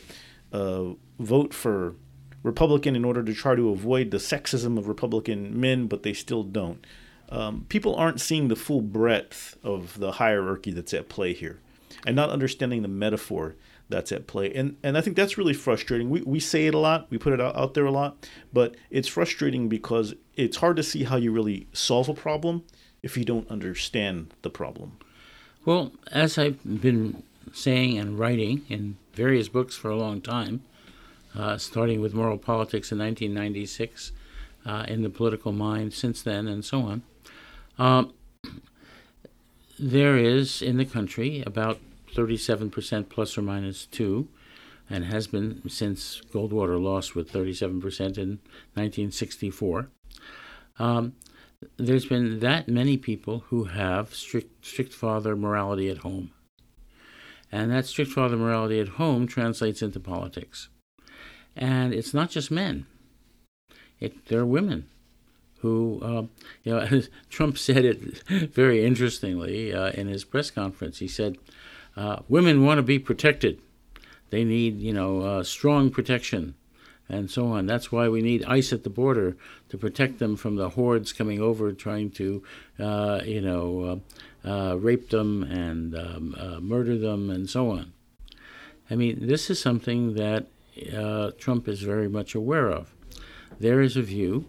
uh, 0.53 0.83
vote 1.19 1.53
for 1.53 1.95
Republican 2.43 2.95
in 2.95 3.03
order 3.03 3.23
to 3.23 3.33
try 3.33 3.55
to 3.55 3.69
avoid 3.69 4.11
the 4.11 4.17
sexism 4.17 4.77
of 4.77 4.87
Republican 4.87 5.59
men, 5.59 5.87
but 5.87 6.03
they 6.03 6.13
still 6.13 6.43
don't 6.43 6.85
um, 7.29 7.65
people 7.69 7.95
aren't 7.95 8.19
seeing 8.19 8.47
the 8.47 8.55
full 8.55 8.81
breadth 8.81 9.57
of 9.63 9.99
the 9.99 10.13
hierarchy 10.13 10.71
that's 10.71 10.93
at 10.93 11.09
play 11.09 11.33
here 11.33 11.59
and 12.05 12.15
not 12.15 12.29
understanding 12.29 12.81
the 12.81 12.87
metaphor 12.87 13.55
that's 13.89 14.11
at 14.11 14.27
play. 14.27 14.53
And 14.53 14.77
and 14.83 14.97
I 14.97 15.01
think 15.01 15.15
that's 15.15 15.37
really 15.37 15.53
frustrating. 15.53 16.09
We 16.09 16.21
we 16.21 16.39
say 16.39 16.67
it 16.67 16.73
a 16.73 16.79
lot, 16.79 17.07
we 17.09 17.17
put 17.17 17.33
it 17.33 17.41
out, 17.41 17.55
out 17.55 17.73
there 17.73 17.85
a 17.85 17.91
lot, 17.91 18.27
but 18.53 18.75
it's 18.89 19.07
frustrating 19.07 19.67
because 19.67 20.13
it's 20.35 20.57
hard 20.57 20.75
to 20.77 20.83
see 20.83 21.03
how 21.03 21.17
you 21.17 21.31
really 21.31 21.67
solve 21.73 22.09
a 22.09 22.13
problem 22.13 22.63
if 23.01 23.17
you 23.17 23.25
don't 23.25 23.49
understand 23.49 24.33
the 24.41 24.49
problem. 24.49 24.97
Well, 25.65 25.91
as 26.11 26.37
I've 26.37 26.81
been 26.81 27.23
saying 27.53 27.97
and 27.97 28.17
writing 28.17 28.65
in 28.69 28.97
various 29.13 29.49
books 29.49 29.75
for 29.75 29.89
a 29.89 29.95
long 29.95 30.21
time, 30.21 30.61
uh, 31.35 31.57
starting 31.57 31.99
with 31.99 32.13
Moral 32.13 32.37
Politics 32.37 32.91
in 32.91 32.99
1996, 32.99 34.11
uh, 34.65 34.85
in 34.87 35.01
the 35.01 35.09
political 35.09 35.51
mind 35.51 35.93
since 35.93 36.21
then, 36.21 36.47
and 36.47 36.63
so 36.63 36.81
on. 36.81 37.01
Um, 37.79 38.13
there 39.79 40.17
is 40.17 40.61
in 40.61 40.75
the 40.77 40.85
country 40.85 41.41
about 41.45 41.79
37% 42.13 43.09
plus 43.09 43.37
or 43.37 43.41
minus 43.41 43.85
2, 43.85 44.27
and 44.89 45.05
has 45.05 45.27
been 45.27 45.61
since 45.69 46.21
Goldwater 46.33 46.81
lost 46.81 47.15
with 47.15 47.31
37% 47.31 48.17
in 48.17 48.39
1964. 48.73 49.89
Um, 50.77 51.15
there's 51.77 52.05
been 52.05 52.39
that 52.39 52.67
many 52.67 52.97
people 52.97 53.43
who 53.47 53.65
have 53.65 54.13
strict, 54.13 54.65
strict 54.65 54.93
father 54.93 55.35
morality 55.35 55.89
at 55.89 55.99
home. 55.99 56.31
And 57.51 57.71
that 57.71 57.85
strict 57.85 58.11
father 58.11 58.37
morality 58.37 58.79
at 58.79 58.89
home 58.89 59.27
translates 59.27 59.81
into 59.81 59.99
politics. 59.99 60.69
And 61.55 61.93
it's 61.93 62.13
not 62.13 62.29
just 62.29 62.51
men, 62.51 62.85
it, 63.99 64.27
there 64.27 64.39
are 64.39 64.45
women 64.45 64.87
who, 65.61 65.99
uh, 66.01 66.23
you 66.63 66.73
know, 66.73 67.01
Trump 67.29 67.57
said 67.57 67.85
it 67.85 67.99
very 68.53 68.85
interestingly 68.85 69.73
uh, 69.73 69.91
in 69.91 70.07
his 70.07 70.23
press 70.23 70.51
conference. 70.51 70.99
He 70.99 71.07
said, 71.07 71.37
uh, 71.95 72.21
Women 72.27 72.65
want 72.65 72.77
to 72.77 72.83
be 72.83 72.99
protected. 72.99 73.61
They 74.29 74.43
need, 74.43 74.79
you 74.79 74.93
know, 74.93 75.21
uh, 75.21 75.43
strong 75.43 75.89
protection 75.89 76.55
and 77.09 77.29
so 77.29 77.47
on. 77.47 77.65
That's 77.65 77.91
why 77.91 78.07
we 78.07 78.21
need 78.21 78.45
ICE 78.45 78.71
at 78.71 78.83
the 78.83 78.89
border 78.89 79.35
to 79.69 79.77
protect 79.77 80.19
them 80.19 80.35
from 80.35 80.55
the 80.55 80.69
hordes 80.69 81.11
coming 81.11 81.41
over 81.41 81.71
trying 81.73 82.11
to, 82.11 82.43
uh, 82.79 83.21
you 83.25 83.41
know, 83.41 84.01
uh, 84.45 84.49
uh, 84.49 84.75
rape 84.75 85.09
them 85.09 85.43
and 85.43 85.95
um, 85.95 86.35
murder 86.61 86.97
them 86.97 87.29
and 87.29 87.49
so 87.49 87.71
on. 87.71 87.93
I 88.89 88.95
mean, 88.95 89.27
this 89.27 89.49
is 89.49 89.59
something 89.59 90.13
that 90.13 90.47
Trump 91.39 91.67
is 91.67 91.81
very 91.81 92.07
much 92.07 92.35
aware 92.35 92.69
of. 92.69 92.93
There 93.59 93.81
is 93.81 93.97
a 93.97 94.01
view 94.01 94.45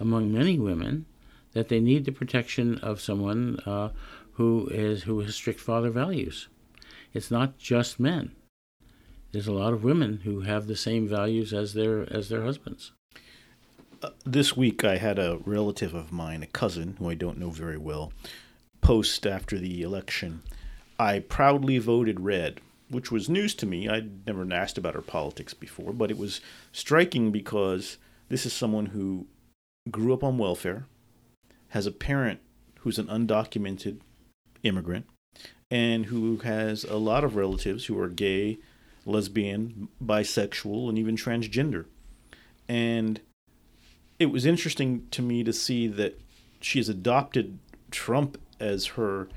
among 0.00 0.32
many 0.32 0.58
women 0.58 1.06
that 1.52 1.68
they 1.68 1.80
need 1.80 2.04
the 2.04 2.12
protection 2.12 2.78
of 2.78 3.00
someone 3.00 3.60
uh, 3.66 3.90
who 4.32 4.68
is 4.68 5.04
who 5.04 5.20
has 5.20 5.34
strict 5.34 5.60
father 5.60 5.90
values. 5.90 6.48
It's 7.12 7.30
not 7.30 7.58
just 7.58 8.00
men 8.00 8.32
there's 9.34 9.48
a 9.48 9.52
lot 9.52 9.72
of 9.72 9.82
women 9.82 10.20
who 10.22 10.42
have 10.42 10.68
the 10.68 10.76
same 10.76 11.08
values 11.08 11.52
as 11.52 11.74
their 11.74 12.10
as 12.10 12.28
their 12.28 12.44
husbands. 12.44 12.92
Uh, 14.00 14.10
this 14.24 14.56
week, 14.56 14.84
I 14.84 14.96
had 14.96 15.18
a 15.18 15.40
relative 15.44 15.92
of 15.92 16.12
mine, 16.12 16.44
a 16.44 16.46
cousin 16.46 16.94
who 16.98 17.10
I 17.10 17.14
don't 17.14 17.38
know 17.38 17.50
very 17.50 17.76
well, 17.76 18.12
post 18.80 19.26
after 19.26 19.58
the 19.58 19.82
election. 19.82 20.42
I 21.00 21.18
proudly 21.18 21.78
voted 21.78 22.20
red, 22.20 22.60
which 22.88 23.10
was 23.10 23.28
news 23.28 23.56
to 23.56 23.66
me. 23.66 23.88
I'd 23.88 24.24
never 24.24 24.46
asked 24.54 24.78
about 24.78 24.94
her 24.94 25.02
politics 25.02 25.52
before, 25.52 25.92
but 25.92 26.12
it 26.12 26.18
was 26.18 26.40
striking 26.70 27.32
because 27.32 27.98
this 28.28 28.46
is 28.46 28.52
someone 28.52 28.86
who 28.86 29.26
grew 29.90 30.14
up 30.14 30.24
on 30.24 30.38
welfare, 30.38 30.86
has 31.68 31.86
a 31.86 31.92
parent 31.92 32.40
who's 32.80 32.98
an 32.98 33.06
undocumented 33.06 34.00
immigrant, 34.62 35.06
and 35.70 36.06
who 36.06 36.38
has 36.38 36.84
a 36.84 36.96
lot 36.96 37.24
of 37.24 37.36
relatives 37.36 37.86
who 37.86 37.98
are 37.98 38.08
gay, 38.08 38.58
lesbian, 39.04 39.88
bisexual, 40.02 40.88
and 40.88 40.98
even 40.98 41.16
transgender. 41.16 41.86
And 42.68 43.20
it 44.18 44.26
was 44.26 44.46
interesting 44.46 45.06
to 45.10 45.22
me 45.22 45.44
to 45.44 45.52
see 45.52 45.86
that 45.88 46.20
she 46.60 46.78
has 46.78 46.88
adopted 46.88 47.58
Trump 47.90 48.38
as 48.60 48.86
her 48.86 49.28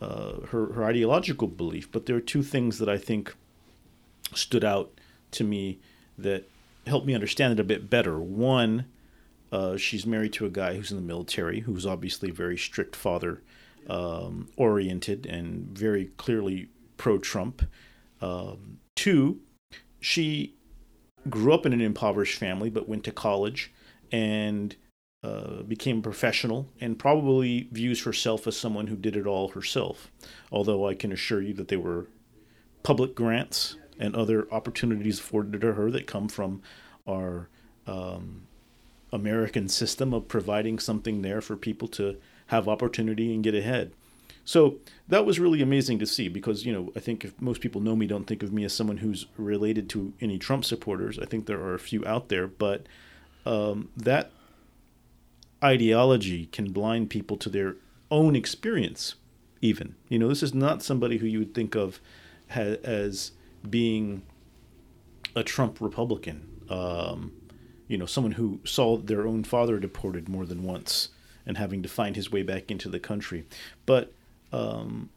uh, 0.00 0.46
her 0.48 0.72
her 0.72 0.84
ideological 0.84 1.48
belief. 1.48 1.90
But 1.90 2.06
there 2.06 2.16
are 2.16 2.20
two 2.20 2.42
things 2.42 2.78
that 2.78 2.88
I 2.88 2.98
think 2.98 3.34
stood 4.34 4.64
out 4.64 4.92
to 5.32 5.44
me 5.44 5.78
that 6.18 6.48
helped 6.86 7.06
me 7.06 7.14
understand 7.14 7.52
it 7.52 7.60
a 7.60 7.64
bit 7.64 7.88
better. 7.88 8.18
One, 8.18 8.86
uh, 9.52 9.76
she's 9.76 10.06
married 10.06 10.32
to 10.32 10.46
a 10.46 10.50
guy 10.50 10.74
who's 10.74 10.90
in 10.90 10.96
the 10.96 11.02
military, 11.02 11.60
who's 11.60 11.86
obviously 11.86 12.30
very 12.30 12.56
strict 12.56 12.96
father 12.96 13.42
um, 13.88 14.48
oriented 14.56 15.26
and 15.26 15.66
very 15.76 16.06
clearly 16.16 16.68
pro 16.96 17.18
Trump. 17.18 17.62
Um, 18.20 18.78
Two, 18.94 19.40
she 20.00 20.54
grew 21.28 21.52
up 21.52 21.66
in 21.66 21.72
an 21.72 21.80
impoverished 21.80 22.38
family 22.38 22.70
but 22.70 22.88
went 22.88 23.04
to 23.04 23.12
college 23.12 23.72
and 24.10 24.76
uh, 25.22 25.62
became 25.62 25.98
a 25.98 26.02
professional 26.02 26.68
and 26.80 26.98
probably 26.98 27.68
views 27.70 28.02
herself 28.02 28.46
as 28.46 28.56
someone 28.56 28.88
who 28.88 28.96
did 28.96 29.16
it 29.16 29.26
all 29.26 29.48
herself. 29.48 30.10
Although 30.50 30.88
I 30.88 30.94
can 30.94 31.12
assure 31.12 31.40
you 31.40 31.54
that 31.54 31.68
there 31.68 31.80
were 31.80 32.08
public 32.82 33.14
grants 33.14 33.76
and 33.98 34.16
other 34.16 34.52
opportunities 34.52 35.20
afforded 35.20 35.60
to 35.60 35.72
her 35.74 35.90
that 35.90 36.06
come 36.06 36.28
from 36.28 36.62
our 37.06 37.48
um, 37.86 38.46
American 39.12 39.68
system 39.68 40.14
of 40.14 40.28
providing 40.28 40.78
something 40.78 41.22
there 41.22 41.40
for 41.40 41.56
people 41.56 41.88
to 41.88 42.16
have 42.46 42.68
opportunity 42.68 43.34
and 43.34 43.44
get 43.44 43.54
ahead. 43.54 43.92
So 44.44 44.78
that 45.08 45.24
was 45.24 45.38
really 45.38 45.62
amazing 45.62 45.98
to 46.00 46.06
see 46.06 46.28
because, 46.28 46.66
you 46.66 46.72
know, 46.72 46.92
I 46.96 47.00
think 47.00 47.24
if 47.24 47.40
most 47.40 47.60
people 47.60 47.80
know 47.80 47.94
me, 47.94 48.06
don't 48.06 48.26
think 48.26 48.42
of 48.42 48.52
me 48.52 48.64
as 48.64 48.72
someone 48.72 48.98
who's 48.98 49.26
related 49.36 49.88
to 49.90 50.12
any 50.20 50.38
Trump 50.38 50.64
supporters. 50.64 51.18
I 51.18 51.26
think 51.26 51.46
there 51.46 51.60
are 51.60 51.74
a 51.74 51.78
few 51.78 52.04
out 52.06 52.28
there, 52.28 52.48
but 52.48 52.86
um, 53.46 53.90
that 53.96 54.32
ideology 55.62 56.46
can 56.46 56.72
blind 56.72 57.10
people 57.10 57.36
to 57.36 57.48
their 57.48 57.76
own 58.10 58.34
experience, 58.34 59.14
even. 59.60 59.94
You 60.08 60.18
know, 60.18 60.28
this 60.28 60.42
is 60.42 60.54
not 60.54 60.82
somebody 60.82 61.18
who 61.18 61.26
you 61.26 61.38
would 61.38 61.54
think 61.54 61.76
of 61.76 62.00
ha- 62.50 62.78
as 62.82 63.32
being 63.68 64.22
a 65.36 65.44
Trump 65.44 65.80
Republican. 65.80 66.48
Um, 66.68 67.32
you 67.92 67.98
know, 67.98 68.06
someone 68.06 68.32
who 68.32 68.58
saw 68.64 68.96
their 68.96 69.26
own 69.26 69.44
father 69.44 69.78
deported 69.78 70.26
more 70.26 70.46
than 70.46 70.62
once 70.62 71.10
and 71.44 71.58
having 71.58 71.82
to 71.82 71.90
find 71.90 72.16
his 72.16 72.32
way 72.32 72.42
back 72.42 72.70
into 72.70 72.88
the 72.88 72.98
country. 72.98 73.44
But 73.84 74.14
um, 74.50 75.10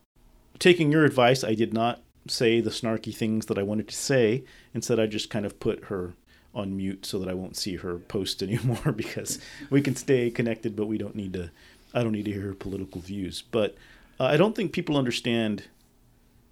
taking 0.59 0.91
your 0.91 1.05
advice, 1.05 1.41
I 1.41 1.53
did 1.53 1.73
not 1.73 2.01
say 2.27 2.59
the 2.59 2.71
snarky 2.71 3.15
things 3.15 3.45
that 3.45 3.57
I 3.57 3.63
wanted 3.63 3.87
to 3.87 3.95
say. 3.95 4.43
Instead, 4.73 4.99
I 4.99 5.05
just 5.05 5.29
kind 5.29 5.45
of 5.45 5.57
put 5.57 5.85
her 5.85 6.15
on 6.53 6.75
mute 6.75 7.05
so 7.05 7.17
that 7.19 7.29
I 7.29 7.33
won't 7.33 7.55
see 7.55 7.77
her 7.77 7.97
post 7.97 8.43
anymore 8.43 8.91
because 8.91 9.39
we 9.69 9.81
can 9.81 9.95
stay 9.95 10.29
connected, 10.29 10.75
but 10.75 10.87
we 10.87 10.97
don't 10.97 11.15
need 11.15 11.31
to. 11.31 11.51
I 11.93 12.03
don't 12.03 12.11
need 12.11 12.25
to 12.25 12.33
hear 12.33 12.47
her 12.47 12.53
political 12.53 12.99
views. 12.99 13.41
But 13.41 13.77
uh, 14.19 14.25
I 14.25 14.35
don't 14.35 14.53
think 14.53 14.73
people 14.73 14.97
understand 14.97 15.63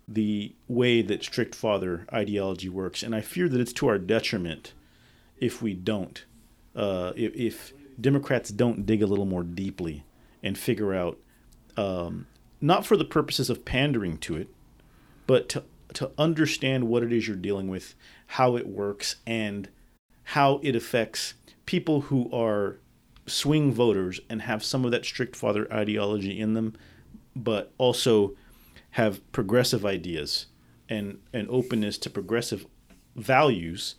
the 0.08 0.54
way 0.70 1.02
that 1.02 1.22
strict 1.22 1.54
father 1.54 2.08
ideology 2.14 2.70
works, 2.70 3.04
and 3.04 3.14
I 3.14 3.20
fear 3.20 3.50
that 3.50 3.60
it's 3.60 3.74
to 3.74 3.90
our 3.90 3.98
detriment 3.98 4.72
if 5.44 5.62
we 5.62 5.74
don't. 5.74 6.26
Uh, 6.76 7.14
if, 7.16 7.36
if, 7.36 7.74
Democrats 8.02 8.50
don't 8.50 8.88
dig 8.88 9.04
a 9.04 9.06
little 9.06 9.26
more 9.26 9.44
deeply 9.44 10.04
and 10.42 10.58
figure 10.58 10.96
out 10.96 11.20
um, 11.78 12.26
not 12.60 12.88
for 12.88 12.98
the 12.98 13.06
purposes 13.06 13.52
of 13.52 13.66
pandering 13.66 14.18
to 14.18 14.36
it, 14.36 14.48
but 15.28 15.48
to 15.50 15.64
to 15.94 16.10
understand 16.18 16.86
what 16.86 17.04
it 17.04 17.14
is 17.14 17.28
you're 17.28 17.38
dealing 17.38 17.68
with, 17.68 17.94
how 18.26 18.56
it 18.56 18.66
works, 18.66 19.18
and 19.28 19.70
how 20.24 20.60
it 20.64 20.76
affects 20.76 21.36
people 21.68 22.02
who 22.02 22.32
are 22.32 22.80
swing 23.28 23.72
voters 23.72 24.20
and 24.30 24.42
have 24.42 24.64
some 24.64 24.86
of 24.86 24.92
that 24.92 25.06
strict 25.06 25.36
father 25.36 25.72
ideology 25.72 26.40
in 26.40 26.56
them, 26.56 26.74
but 27.36 27.72
also 27.78 28.34
have 28.92 29.32
progressive 29.32 29.86
ideas 29.86 30.48
and 30.90 31.20
an 31.32 31.48
openness 31.50 31.98
to 32.00 32.10
progressive 32.10 32.66
values, 33.16 33.96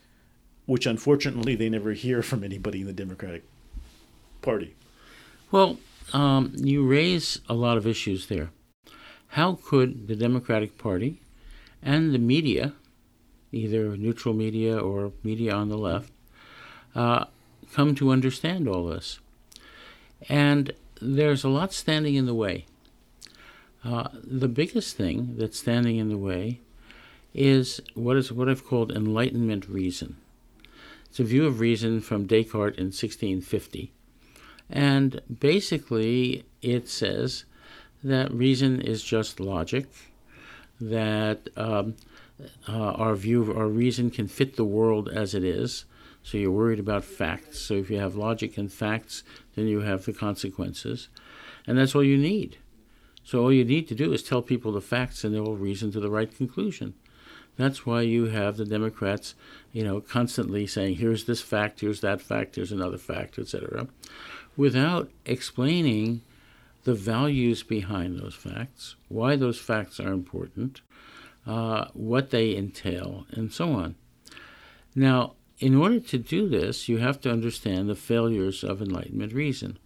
which 0.67 0.87
unfortunately 0.87 1.55
they 1.55 1.69
never 1.69 1.93
hear 1.93 2.23
from 2.23 2.43
anybody 2.43 2.81
in 2.81 2.87
the 2.87 2.93
Democratic 2.93 3.45
Party. 4.43 4.75
Well, 5.51 5.79
um, 6.13 6.53
you 6.57 6.87
raise 6.87 7.41
a 7.49 7.55
lot 7.55 7.77
of 7.77 7.87
issues 7.87 8.27
there. 8.27 8.51
How 9.29 9.59
could 9.63 10.07
the 10.09 10.17
Democratic 10.17 10.79
Party 10.79 11.21
and 11.83 12.15
the 12.15 12.19
media, 12.19 12.73
either 13.53 13.97
neutral 13.97 14.35
media 14.35 14.79
or 14.79 15.13
media 15.23 15.55
on 15.55 15.69
the 15.69 15.79
left, 15.79 16.11
uh, 16.95 17.27
come 17.73 17.95
to 17.97 18.11
understand 18.11 18.69
all 18.69 18.87
this? 18.87 19.19
And 20.29 20.73
there's 21.01 21.45
a 21.45 21.49
lot 21.49 21.73
standing 21.73 22.15
in 22.15 22.27
the 22.27 22.35
way. 22.35 22.67
Uh, 23.85 24.09
the 24.13 24.49
biggest 24.49 24.97
thing 24.97 25.35
that's 25.37 25.59
standing 25.59 25.97
in 25.97 26.09
the 26.09 26.17
way 26.17 26.61
is 27.35 27.81
what 27.95 28.17
is 28.17 28.33
what 28.33 28.49
I've 28.49 28.65
called 28.65 28.93
Enlightenment 28.93 29.69
reason. 29.69 30.17
It's 31.15 31.21
a 31.21 31.23
view 31.23 31.47
of 31.47 31.61
reason 31.61 32.01
from 32.01 32.27
Descartes 32.27 32.77
in 32.77 32.87
1650 32.87 33.93
and 34.69 35.21
basically, 35.39 36.45
it 36.61 36.89
says 36.89 37.45
that 38.03 38.35
reason 38.35 38.81
is 38.81 39.05
just 39.05 39.39
logic, 39.39 39.87
that 40.81 41.49
um, 41.57 41.95
uh, 42.69 42.73
our 42.73 43.15
view, 43.15 43.55
our 43.57 43.69
reason 43.69 44.11
can 44.11 44.27
fit 44.27 44.57
the 44.57 44.65
world 44.65 45.09
as 45.09 45.37
it 45.37 45.45
is. 45.45 45.85
So 46.25 46.37
you're 46.37 46.51
worried 46.51 46.81
about 46.81 47.05
facts. 47.05 47.61
So 47.61 47.75
if 47.75 47.91
you 47.91 48.01
have 48.01 48.17
logic 48.17 48.59
and 48.59 48.73
facts, 48.73 49.23
then 49.55 49.69
you 49.69 49.83
have 49.83 50.07
the 50.07 50.13
consequences. 50.13 51.09
And 51.65 51.79
that's 51.79 51.95
all 51.95 52.03
you 52.03 52.19
need. 52.19 52.59
So 53.23 53.41
all 53.41 53.53
you 53.53 53.65
need 53.65 53.87
to 53.87 53.95
do 53.95 54.13
is 54.13 54.25
tell 54.25 54.43
people 54.43 54.73
the 54.73 54.81
facts 54.81 55.23
and 55.23 55.33
they 55.33 55.39
will 55.39 55.57
reason 55.57 55.93
to 55.93 56.01
the 56.01 56.11
right 56.11 56.37
conclusion. 56.37 56.95
That's 57.57 57.87
why 57.87 58.03
you 58.03 58.27
have 58.27 58.57
the 58.57 58.65
Democrats, 58.65 59.35
you 59.73 59.85
know, 59.85 60.01
constantly 60.01 60.67
saying, 60.67 60.97
here's 60.97 61.25
this 61.25 61.41
fact, 61.41 61.81
here's 61.81 62.01
that 62.01 62.21
fact, 62.21 62.57
here's 62.57 62.73
another 62.73 62.99
fact, 62.99 63.39
etc., 63.39 63.87
without 64.57 65.11
explaining 65.25 66.23
the 66.85 66.95
values 66.95 67.63
behind 67.63 68.19
those 68.19 68.35
facts, 68.35 68.97
why 69.09 69.37
those 69.37 69.59
facts 69.59 69.99
are 69.99 70.13
important, 70.13 70.81
uh, 71.47 71.87
what 71.93 72.31
they 72.31 72.57
entail, 72.57 73.27
and 73.31 73.53
so 73.53 73.73
on. 73.73 73.95
Now, 74.95 75.35
in 75.59 75.75
order 75.75 76.01
to 76.01 76.19
do 76.19 76.49
this, 76.49 76.89
you 76.89 76.99
have 76.99 77.21
to 77.23 77.31
understand 77.33 77.89
the 77.89 77.95
failures 77.95 78.63
of 78.63 78.83
Enlightenment 78.83 79.33
reason. 79.33 79.79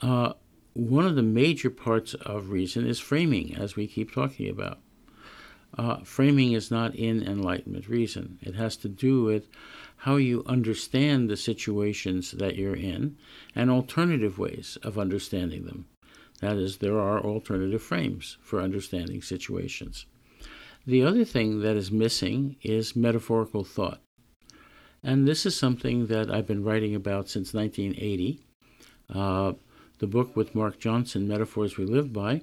Uh, 0.00 0.32
one 0.74 1.04
of 1.04 1.16
the 1.16 1.22
major 1.22 1.70
parts 1.70 2.14
of 2.14 2.50
reason 2.50 2.86
is 2.86 2.98
framing, 2.98 3.54
as 3.56 3.76
we 3.76 3.86
keep 3.86 4.12
talking 4.12 4.48
about. 4.48 4.78
Uh, 5.78 5.98
framing 6.02 6.52
is 6.52 6.70
not 6.70 6.94
in 6.94 7.22
Enlightenment 7.22 7.88
reason. 7.88 8.38
It 8.42 8.54
has 8.54 8.76
to 8.78 8.88
do 8.88 9.22
with 9.22 9.48
how 9.98 10.16
you 10.16 10.42
understand 10.46 11.28
the 11.28 11.36
situations 11.36 12.32
that 12.32 12.56
you're 12.56 12.76
in 12.76 13.16
and 13.54 13.70
alternative 13.70 14.38
ways 14.38 14.78
of 14.82 14.98
understanding 14.98 15.64
them. 15.64 15.86
That 16.40 16.56
is, 16.56 16.78
there 16.78 16.98
are 16.98 17.20
alternative 17.20 17.82
frames 17.82 18.38
for 18.42 18.60
understanding 18.60 19.22
situations. 19.22 20.06
The 20.86 21.04
other 21.04 21.24
thing 21.24 21.60
that 21.60 21.76
is 21.76 21.92
missing 21.92 22.56
is 22.62 22.96
metaphorical 22.96 23.62
thought. 23.62 24.00
And 25.02 25.28
this 25.28 25.44
is 25.44 25.56
something 25.56 26.06
that 26.06 26.30
I've 26.30 26.46
been 26.46 26.64
writing 26.64 26.94
about 26.94 27.28
since 27.28 27.54
1980. 27.54 28.40
Uh, 29.08 29.52
the 29.98 30.06
book 30.06 30.34
with 30.34 30.54
Mark 30.54 30.78
Johnson, 30.78 31.28
Metaphors 31.28 31.76
We 31.76 31.84
Live 31.84 32.12
By, 32.12 32.42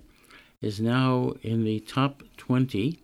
is 0.61 0.79
now 0.79 1.33
in 1.41 1.63
the 1.63 1.79
top 1.79 2.23
20 2.37 2.99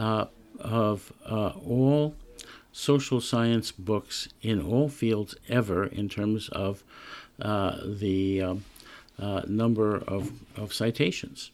uh, 0.00 0.24
of 0.58 1.12
uh, 1.26 1.52
all 1.64 2.16
social 2.72 3.20
science 3.20 3.70
books 3.70 4.28
in 4.40 4.60
all 4.62 4.88
fields 4.88 5.34
ever 5.48 5.84
in 5.84 6.08
terms 6.08 6.48
of 6.48 6.82
uh, 7.42 7.76
the 7.84 8.42
um, 8.42 8.64
uh, 9.18 9.42
number 9.46 9.96
of, 9.96 10.32
of 10.56 10.72
citations. 10.72 11.50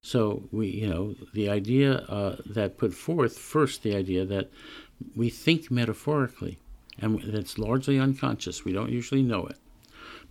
So 0.00 0.44
we, 0.52 0.68
you 0.68 0.88
know, 0.88 1.14
the 1.34 1.50
idea 1.50 1.96
uh, 1.98 2.36
that 2.46 2.78
put 2.78 2.94
forth 2.94 3.36
first 3.36 3.82
the 3.82 3.94
idea 3.94 4.24
that 4.24 4.50
we 5.14 5.28
think 5.28 5.70
metaphorically, 5.70 6.58
and 6.98 7.20
that's 7.22 7.58
largely 7.58 7.98
unconscious. 7.98 8.64
We 8.64 8.72
don't 8.72 8.90
usually 8.90 9.22
know 9.22 9.46
it, 9.46 9.58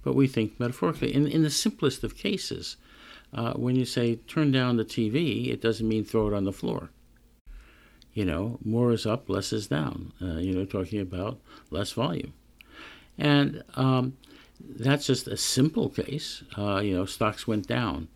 but 0.02 0.16
we 0.16 0.28
think 0.28 0.60
metaphorically. 0.60 1.14
In 1.14 1.28
in 1.28 1.44
the 1.44 1.50
simplest 1.50 2.04
of 2.04 2.18
cases, 2.18 2.78
uh, 3.34 3.54
when 3.54 3.76
you 3.76 3.86
say 3.86 4.16
turn 4.16 4.52
down 4.52 4.78
the 4.78 4.86
TV, 4.86 5.52
it 5.52 5.62
doesn't 5.62 5.88
mean 5.88 6.06
throw 6.06 6.28
it 6.30 6.34
on 6.34 6.46
the 6.46 6.54
floor. 6.54 6.90
You 8.16 8.26
know, 8.26 8.58
more 8.66 8.92
is 8.92 9.06
up, 9.06 9.30
less 9.30 9.54
is 9.54 9.68
down. 9.68 10.14
Uh, 10.22 10.38
you 10.38 10.54
know, 10.54 10.66
talking 10.66 11.02
about 11.02 11.38
less 11.70 11.92
volume, 11.92 12.34
and 13.18 13.64
um, 13.76 14.18
that's 14.60 15.06
just 15.06 15.28
a 15.28 15.38
simple 15.38 15.90
case. 15.90 16.44
Uh, 16.58 16.80
you 16.80 16.96
know, 16.96 17.06
stocks 17.06 17.46
went 17.46 17.68
down. 17.68 18.08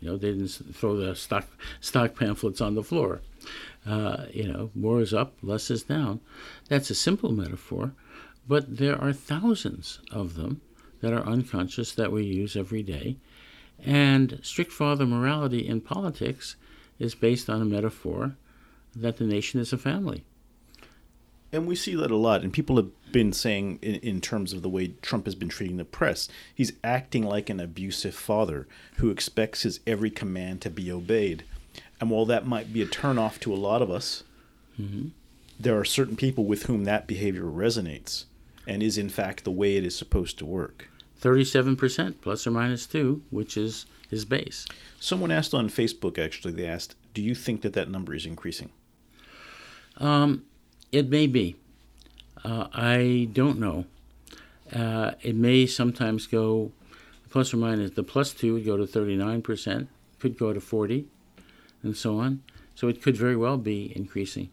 You 0.00 0.08
know, 0.08 0.16
they 0.16 0.32
didn't 0.32 0.74
throw 0.74 0.96
the 0.96 1.14
stock 1.14 1.46
stock 1.80 2.16
pamphlets 2.16 2.60
on 2.60 2.74
the 2.74 2.82
floor. 2.82 3.20
Uh, 3.86 4.24
you 4.32 4.50
know, 4.50 4.70
more 4.74 5.00
is 5.00 5.14
up, 5.14 5.34
less 5.42 5.70
is 5.70 5.82
down. 5.82 6.20
That's 6.68 6.90
a 6.90 6.94
simple 6.94 7.30
metaphor, 7.30 7.92
but 8.48 8.78
there 8.78 9.00
are 9.00 9.12
thousands 9.12 10.00
of 10.10 10.34
them 10.34 10.60
that 11.00 11.12
are 11.12 11.26
unconscious 11.26 11.92
that 11.92 12.10
we 12.10 12.24
use 12.24 12.56
every 12.56 12.82
day. 12.82 13.16
And 13.84 14.40
strict 14.42 14.72
father 14.72 15.06
morality 15.06 15.68
in 15.68 15.82
politics 15.82 16.56
is 16.98 17.14
based 17.14 17.50
on 17.50 17.60
a 17.60 17.66
metaphor 17.66 18.36
that 18.96 19.18
the 19.18 19.24
nation 19.24 19.60
is 19.60 19.72
a 19.72 19.78
family. 19.78 20.24
And 21.52 21.66
we 21.66 21.76
see 21.76 21.94
that 21.94 22.10
a 22.10 22.16
lot. 22.16 22.42
And 22.42 22.52
people 22.52 22.76
have 22.76 22.90
been 23.12 23.32
saying, 23.32 23.78
in, 23.80 23.96
in, 23.96 24.20
terms 24.20 24.52
of 24.52 24.62
the 24.62 24.68
way 24.68 24.88
Trump 25.00 25.26
has 25.26 25.34
been 25.34 25.48
treating 25.48 25.76
the 25.76 25.84
press, 25.84 26.28
he's 26.54 26.72
acting 26.82 27.22
like 27.22 27.48
an 27.48 27.60
abusive 27.60 28.14
father 28.14 28.66
who 28.96 29.10
expects 29.10 29.62
his 29.62 29.80
every 29.86 30.10
command 30.10 30.60
to 30.62 30.70
be 30.70 30.90
obeyed. 30.90 31.44
And 32.00 32.10
while 32.10 32.26
that 32.26 32.46
might 32.46 32.72
be 32.72 32.82
a 32.82 32.86
turnoff 32.86 33.38
to 33.40 33.54
a 33.54 33.56
lot 33.56 33.80
of 33.80 33.90
us, 33.90 34.24
mm-hmm. 34.80 35.08
there 35.58 35.78
are 35.78 35.84
certain 35.84 36.16
people 36.16 36.44
with 36.44 36.64
whom 36.64 36.84
that 36.84 37.06
behavior 37.06 37.44
resonates 37.44 38.24
and 38.66 38.82
is, 38.82 38.98
in 38.98 39.08
fact, 39.08 39.44
the 39.44 39.50
way 39.50 39.76
it 39.76 39.84
is 39.84 39.96
supposed 39.96 40.38
to 40.38 40.44
work. 40.44 40.88
37% 41.22 42.16
plus 42.20 42.46
or 42.46 42.50
minus 42.50 42.86
two, 42.86 43.22
which 43.30 43.56
is 43.56 43.86
his 44.10 44.24
base. 44.24 44.66
Someone 45.00 45.30
asked 45.30 45.54
on 45.54 45.68
Facebook, 45.68 46.18
actually, 46.18 46.52
they 46.52 46.66
asked, 46.66 46.94
Do 47.14 47.22
you 47.22 47.34
think 47.34 47.62
that 47.62 47.72
that 47.74 47.90
number 47.90 48.14
is 48.14 48.26
increasing? 48.26 48.70
Um, 49.98 50.44
it 50.92 51.08
may 51.08 51.26
be. 51.26 51.56
Uh, 52.44 52.68
I 52.72 53.28
don't 53.32 53.58
know. 53.58 53.86
Uh, 54.72 55.12
it 55.22 55.34
may 55.34 55.66
sometimes 55.66 56.26
go 56.26 56.72
plus 57.30 57.52
or 57.52 57.56
minus. 57.56 57.92
The 57.92 58.02
plus 58.02 58.32
two 58.32 58.54
would 58.54 58.64
go 58.64 58.76
to 58.76 58.84
39%, 58.84 59.88
could 60.18 60.38
go 60.38 60.52
to 60.52 60.60
40, 60.60 61.06
and 61.82 61.96
so 61.96 62.18
on. 62.18 62.42
So 62.74 62.88
it 62.88 63.02
could 63.02 63.16
very 63.16 63.36
well 63.36 63.56
be 63.56 63.92
increasing. 63.96 64.50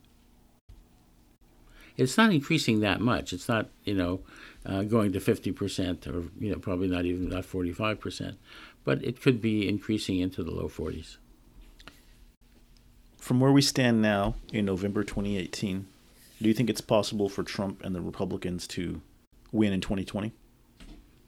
It's 1.96 2.18
not 2.18 2.34
increasing 2.34 2.80
that 2.80 3.02
much. 3.02 3.34
It's 3.34 3.48
not, 3.48 3.70
you 3.84 3.94
know, 3.94 4.22
uh, 4.66 4.84
going 4.84 5.12
to 5.14 5.20
50% 5.20 6.08
or, 6.08 6.30
you 6.40 6.52
know, 6.52 6.58
probably 6.58 6.88
not 6.88 7.06
even 7.06 7.30
not 7.30 7.44
45%. 7.44 8.36
But 8.84 9.04
it 9.04 9.22
could 9.22 9.42
be 9.42 9.68
increasing 9.68 10.20
into 10.20 10.44
the 10.44 10.52
low 10.52 10.68
40s. 10.68 11.18
From 13.24 13.40
where 13.40 13.54
we 13.54 13.62
stand 13.62 14.02
now 14.02 14.36
in 14.52 14.66
November 14.66 15.02
2018, 15.02 15.88
do 16.42 16.48
you 16.50 16.54
think 16.54 16.70
it's 16.70 16.82
possible 16.82 17.30
for 17.30 17.42
Trump 17.42 17.82
and 17.82 17.96
the 17.96 18.02
Republicans 18.02 18.68
to 18.68 19.02
win 19.50 19.72
in 19.72 19.80
2020? 19.80 20.34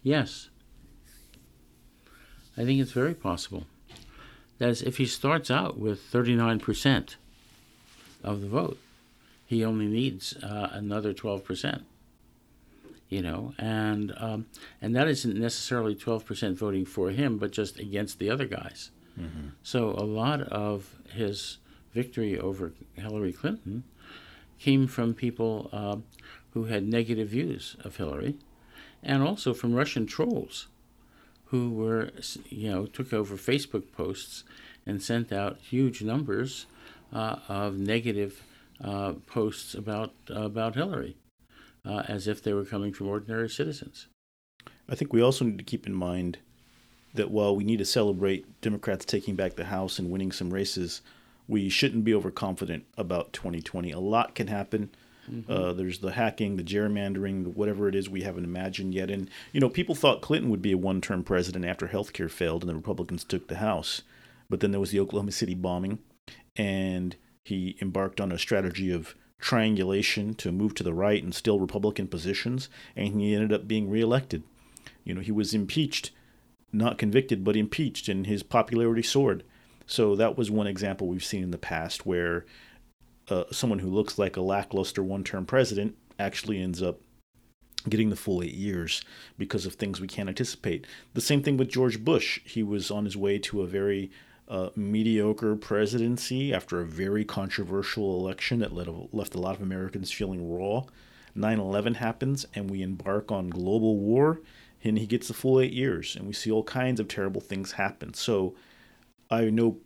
Yes. 0.03 0.49
I 2.57 2.65
think 2.65 2.81
it's 2.81 2.91
very 2.91 3.13
possible. 3.13 3.65
That 4.57 4.67
is, 4.67 4.81
if 4.81 4.97
he 4.97 5.05
starts 5.05 5.49
out 5.49 5.79
with 5.79 6.01
39% 6.11 7.15
of 8.25 8.41
the 8.41 8.47
vote, 8.47 8.77
he 9.45 9.63
only 9.63 9.87
needs 9.87 10.35
uh, 10.43 10.71
another 10.73 11.13
12%. 11.13 11.83
You 13.07 13.21
know, 13.21 13.53
and 13.57 14.13
um, 14.17 14.47
and 14.81 14.93
that 14.97 15.07
isn't 15.07 15.39
necessarily 15.39 15.95
12% 15.95 16.55
voting 16.55 16.83
for 16.85 17.11
him, 17.11 17.37
but 17.37 17.51
just 17.51 17.79
against 17.79 18.19
the 18.19 18.29
other 18.29 18.47
guys. 18.47 18.91
Mm-hmm. 19.17 19.49
So 19.63 19.91
a 19.91 20.03
lot 20.03 20.41
of 20.41 20.93
his 21.13 21.59
victory 21.95 22.37
over 22.37 22.73
Hillary 22.93 23.33
Clinton 23.33 23.83
came 24.59 24.85
from 24.85 25.13
people 25.13 25.69
uh, 25.71 25.97
who 26.51 26.65
had 26.65 26.87
negative 26.87 27.29
views 27.29 27.75
of 27.83 27.95
Hillary, 27.95 28.35
and 29.01 29.23
also 29.23 29.53
from 29.53 29.73
Russian 29.73 30.05
trolls, 30.05 30.67
who 31.45 31.71
were, 31.71 32.11
you 32.49 32.69
know, 32.69 32.85
took 32.85 33.13
over 33.13 33.35
Facebook 33.35 33.91
posts 33.91 34.43
and 34.85 35.01
sent 35.01 35.31
out 35.31 35.59
huge 35.59 36.01
numbers 36.01 36.67
uh, 37.13 37.37
of 37.47 37.77
negative 37.77 38.43
uh, 38.83 39.13
posts 39.25 39.73
about 39.73 40.13
about 40.29 40.75
Hillary, 40.75 41.15
uh, 41.85 42.03
as 42.07 42.27
if 42.27 42.41
they 42.41 42.53
were 42.53 42.65
coming 42.65 42.93
from 42.93 43.07
ordinary 43.07 43.49
citizens. 43.49 44.07
I 44.89 44.95
think 44.95 45.13
we 45.13 45.21
also 45.21 45.45
need 45.45 45.57
to 45.57 45.63
keep 45.63 45.87
in 45.87 45.93
mind 45.93 46.37
that 47.13 47.31
while 47.31 47.55
we 47.55 47.63
need 47.63 47.79
to 47.79 47.85
celebrate 47.85 48.61
Democrats 48.61 49.05
taking 49.05 49.35
back 49.35 49.55
the 49.55 49.65
House 49.65 49.99
and 49.99 50.11
winning 50.11 50.31
some 50.31 50.53
races, 50.53 51.01
we 51.47 51.69
shouldn't 51.69 52.03
be 52.03 52.13
overconfident 52.13 52.85
about 52.97 53.33
2020. 53.33 53.91
A 53.91 53.99
lot 53.99 54.35
can 54.35 54.47
happen. 54.47 54.89
Mm-hmm. 55.29 55.51
Uh, 55.51 55.73
there's 55.73 55.99
the 55.99 56.11
hacking, 56.11 56.55
the 56.55 56.63
gerrymandering, 56.63 57.55
whatever 57.55 57.87
it 57.87 57.95
is 57.95 58.09
we 58.09 58.21
haven't 58.21 58.43
imagined 58.43 58.93
yet. 58.93 59.09
And, 59.09 59.29
you 59.51 59.59
know, 59.59 59.69
people 59.69 59.95
thought 59.95 60.21
Clinton 60.21 60.49
would 60.49 60.61
be 60.61 60.71
a 60.71 60.77
one 60.77 61.01
term 61.01 61.23
president 61.23 61.65
after 61.65 61.87
healthcare 61.87 62.29
failed 62.29 62.63
and 62.63 62.69
the 62.69 62.75
Republicans 62.75 63.23
took 63.23 63.47
the 63.47 63.55
House. 63.55 64.01
But 64.49 64.59
then 64.59 64.71
there 64.71 64.79
was 64.79 64.91
the 64.91 64.99
Oklahoma 64.99 65.31
City 65.31 65.55
bombing, 65.55 65.99
and 66.55 67.15
he 67.43 67.77
embarked 67.81 68.21
on 68.21 68.31
a 68.31 68.37
strategy 68.37 68.91
of 68.91 69.15
triangulation 69.39 70.35
to 70.35 70.51
move 70.51 70.73
to 70.75 70.83
the 70.83 70.93
right 70.93 71.23
and 71.23 71.33
still 71.33 71.59
Republican 71.59 72.07
positions, 72.07 72.69
and 72.95 73.19
he 73.19 73.33
ended 73.33 73.51
up 73.51 73.67
being 73.67 73.89
reelected. 73.89 74.43
You 75.03 75.13
know, 75.15 75.21
he 75.21 75.31
was 75.31 75.53
impeached, 75.53 76.11
not 76.71 76.97
convicted, 76.97 77.43
but 77.43 77.55
impeached, 77.55 78.07
and 78.07 78.27
his 78.27 78.43
popularity 78.43 79.03
soared. 79.03 79.43
So 79.87 80.15
that 80.15 80.37
was 80.37 80.49
one 80.49 80.67
example 80.67 81.07
we've 81.07 81.23
seen 81.23 81.43
in 81.43 81.51
the 81.51 81.57
past 81.57 82.05
where 82.05 82.45
uh, 83.29 83.45
someone 83.51 83.79
who 83.79 83.89
looks 83.89 84.17
like 84.17 84.37
a 84.37 84.41
lackluster 84.41 85.03
one-term 85.03 85.45
president 85.45 85.95
actually 86.19 86.61
ends 86.61 86.81
up 86.81 86.99
getting 87.87 88.09
the 88.09 88.15
full 88.15 88.41
eight 88.41 88.53
years 88.53 89.03
because 89.37 89.65
of 89.65 89.75
things 89.75 90.01
we 90.01 90.07
can't 90.07 90.29
anticipate. 90.29 90.87
The 91.13 91.21
same 91.21 91.43
thing 91.43 91.57
with 91.57 91.69
George 91.69 92.03
Bush. 92.03 92.39
He 92.43 92.63
was 92.63 92.89
on 92.89 93.05
his 93.05 93.15
way 93.15 93.37
to 93.39 93.61
a 93.61 93.67
very 93.67 94.11
uh, 94.47 94.69
mediocre 94.75 95.55
presidency 95.55 96.53
after 96.53 96.81
a 96.81 96.85
very 96.85 97.25
controversial 97.25 98.19
election 98.19 98.59
that 98.59 98.73
led, 98.73 98.87
left 99.11 99.35
a 99.35 99.39
lot 99.39 99.55
of 99.55 99.61
Americans 99.61 100.11
feeling 100.11 100.51
raw. 100.51 100.83
9 101.35 101.59
11 101.59 101.95
happens, 101.95 102.45
and 102.53 102.69
we 102.69 102.81
embark 102.81 103.31
on 103.31 103.49
global 103.49 103.97
war, 103.97 104.39
and 104.83 104.97
he 104.97 105.05
gets 105.05 105.27
the 105.27 105.33
full 105.33 105.59
eight 105.59 105.73
years, 105.73 106.15
and 106.15 106.25
we 106.25 106.33
see 106.33 106.49
all 106.49 106.63
kinds 106.63 106.99
of 106.99 107.07
terrible 107.07 107.41
things 107.41 107.73
happen. 107.73 108.13
So 108.13 108.55
I 109.29 109.49
know 109.49 109.77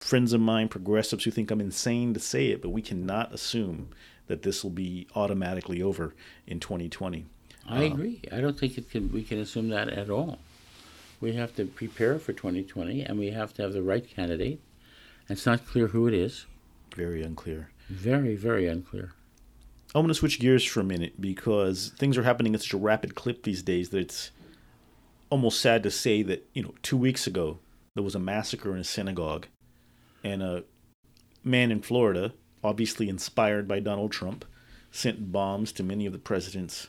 friends 0.00 0.32
of 0.32 0.40
mine, 0.40 0.68
progressives, 0.68 1.24
who 1.24 1.30
think 1.30 1.50
I'm 1.50 1.60
insane 1.60 2.14
to 2.14 2.20
say 2.20 2.48
it, 2.48 2.62
but 2.62 2.70
we 2.70 2.82
cannot 2.82 3.32
assume 3.32 3.90
that 4.26 4.42
this 4.42 4.62
will 4.62 4.70
be 4.70 5.06
automatically 5.14 5.82
over 5.82 6.14
in 6.46 6.60
2020. 6.60 7.26
I 7.68 7.78
uh, 7.78 7.80
agree. 7.82 8.20
I 8.32 8.40
don't 8.40 8.58
think 8.58 8.78
it 8.78 8.90
can. 8.90 9.12
We 9.12 9.22
can 9.22 9.38
assume 9.38 9.68
that 9.70 9.88
at 9.88 10.10
all. 10.10 10.38
We 11.20 11.32
have 11.32 11.54
to 11.56 11.64
prepare 11.64 12.18
for 12.18 12.32
2020, 12.32 13.02
and 13.02 13.18
we 13.18 13.30
have 13.30 13.54
to 13.54 13.62
have 13.62 13.72
the 13.72 13.82
right 13.82 14.06
candidate. 14.08 14.60
It's 15.28 15.46
not 15.46 15.66
clear 15.66 15.88
who 15.88 16.06
it 16.06 16.14
is. 16.14 16.46
Very 16.94 17.22
unclear. 17.22 17.70
Very, 17.88 18.36
very 18.36 18.66
unclear. 18.66 19.12
I 19.94 19.98
want 19.98 20.08
to 20.08 20.14
switch 20.14 20.38
gears 20.38 20.64
for 20.64 20.80
a 20.80 20.84
minute 20.84 21.20
because 21.20 21.92
things 21.98 22.18
are 22.18 22.22
happening 22.22 22.54
at 22.54 22.60
such 22.60 22.74
a 22.74 22.78
rapid 22.78 23.14
clip 23.14 23.42
these 23.42 23.62
days 23.62 23.90
that 23.90 23.98
it's 23.98 24.30
almost 25.30 25.60
sad 25.60 25.82
to 25.82 25.90
say 25.90 26.22
that 26.22 26.48
you 26.52 26.62
know 26.62 26.74
two 26.82 26.96
weeks 26.96 27.26
ago 27.26 27.58
there 27.96 28.04
was 28.04 28.14
a 28.14 28.20
massacre 28.20 28.74
in 28.74 28.78
a 28.78 28.84
synagogue, 28.84 29.46
and 30.22 30.42
a 30.42 30.64
man 31.42 31.72
in 31.72 31.80
Florida, 31.80 32.34
obviously 32.62 33.08
inspired 33.08 33.66
by 33.66 33.80
Donald 33.80 34.12
Trump, 34.12 34.44
sent 34.90 35.32
bombs 35.32 35.72
to 35.72 35.82
many 35.82 36.04
of 36.04 36.12
the 36.12 36.18
president's 36.18 36.88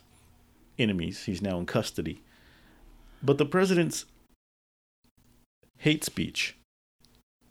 enemies. 0.78 1.24
He's 1.24 1.40
now 1.40 1.58
in 1.58 1.64
custody. 1.64 2.20
But 3.22 3.38
the 3.38 3.46
president's 3.46 4.04
hate 5.78 6.04
speech, 6.04 6.58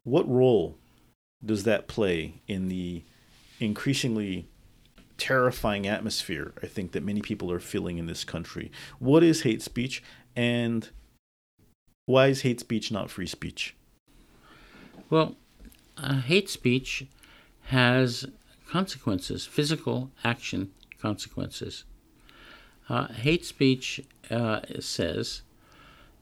what 0.04 0.30
role 0.30 0.78
does 1.44 1.64
that 1.64 1.88
play 1.88 2.42
in 2.48 2.68
the 2.68 3.04
increasingly 3.60 4.48
terrifying 5.18 5.88
atmosphere 5.88 6.54
I 6.62 6.68
think 6.68 6.92
that 6.92 7.04
many 7.04 7.22
people 7.22 7.52
are 7.52 7.60
feeling 7.60 7.98
in 7.98 8.06
this 8.06 8.24
country? 8.24 8.72
What 9.00 9.24
is 9.24 9.42
hate 9.42 9.64
speech 9.64 10.04
and 10.36 10.88
why 12.08 12.28
is 12.28 12.42
hate 12.42 12.62
speech 12.62 12.90
not 12.92 13.12
free 13.12 13.28
speech? 13.28 13.76
Well, 15.10 15.36
uh, 15.98 16.22
hate 16.22 16.50
speech 16.50 17.06
has 17.64 18.26
consequences, 18.68 19.46
physical 19.46 20.10
action 20.24 20.72
consequences. 21.02 21.84
Uh, 22.90 23.08
hate 23.08 23.46
speech 23.46 24.02
uh, 24.32 24.62
says 24.80 25.42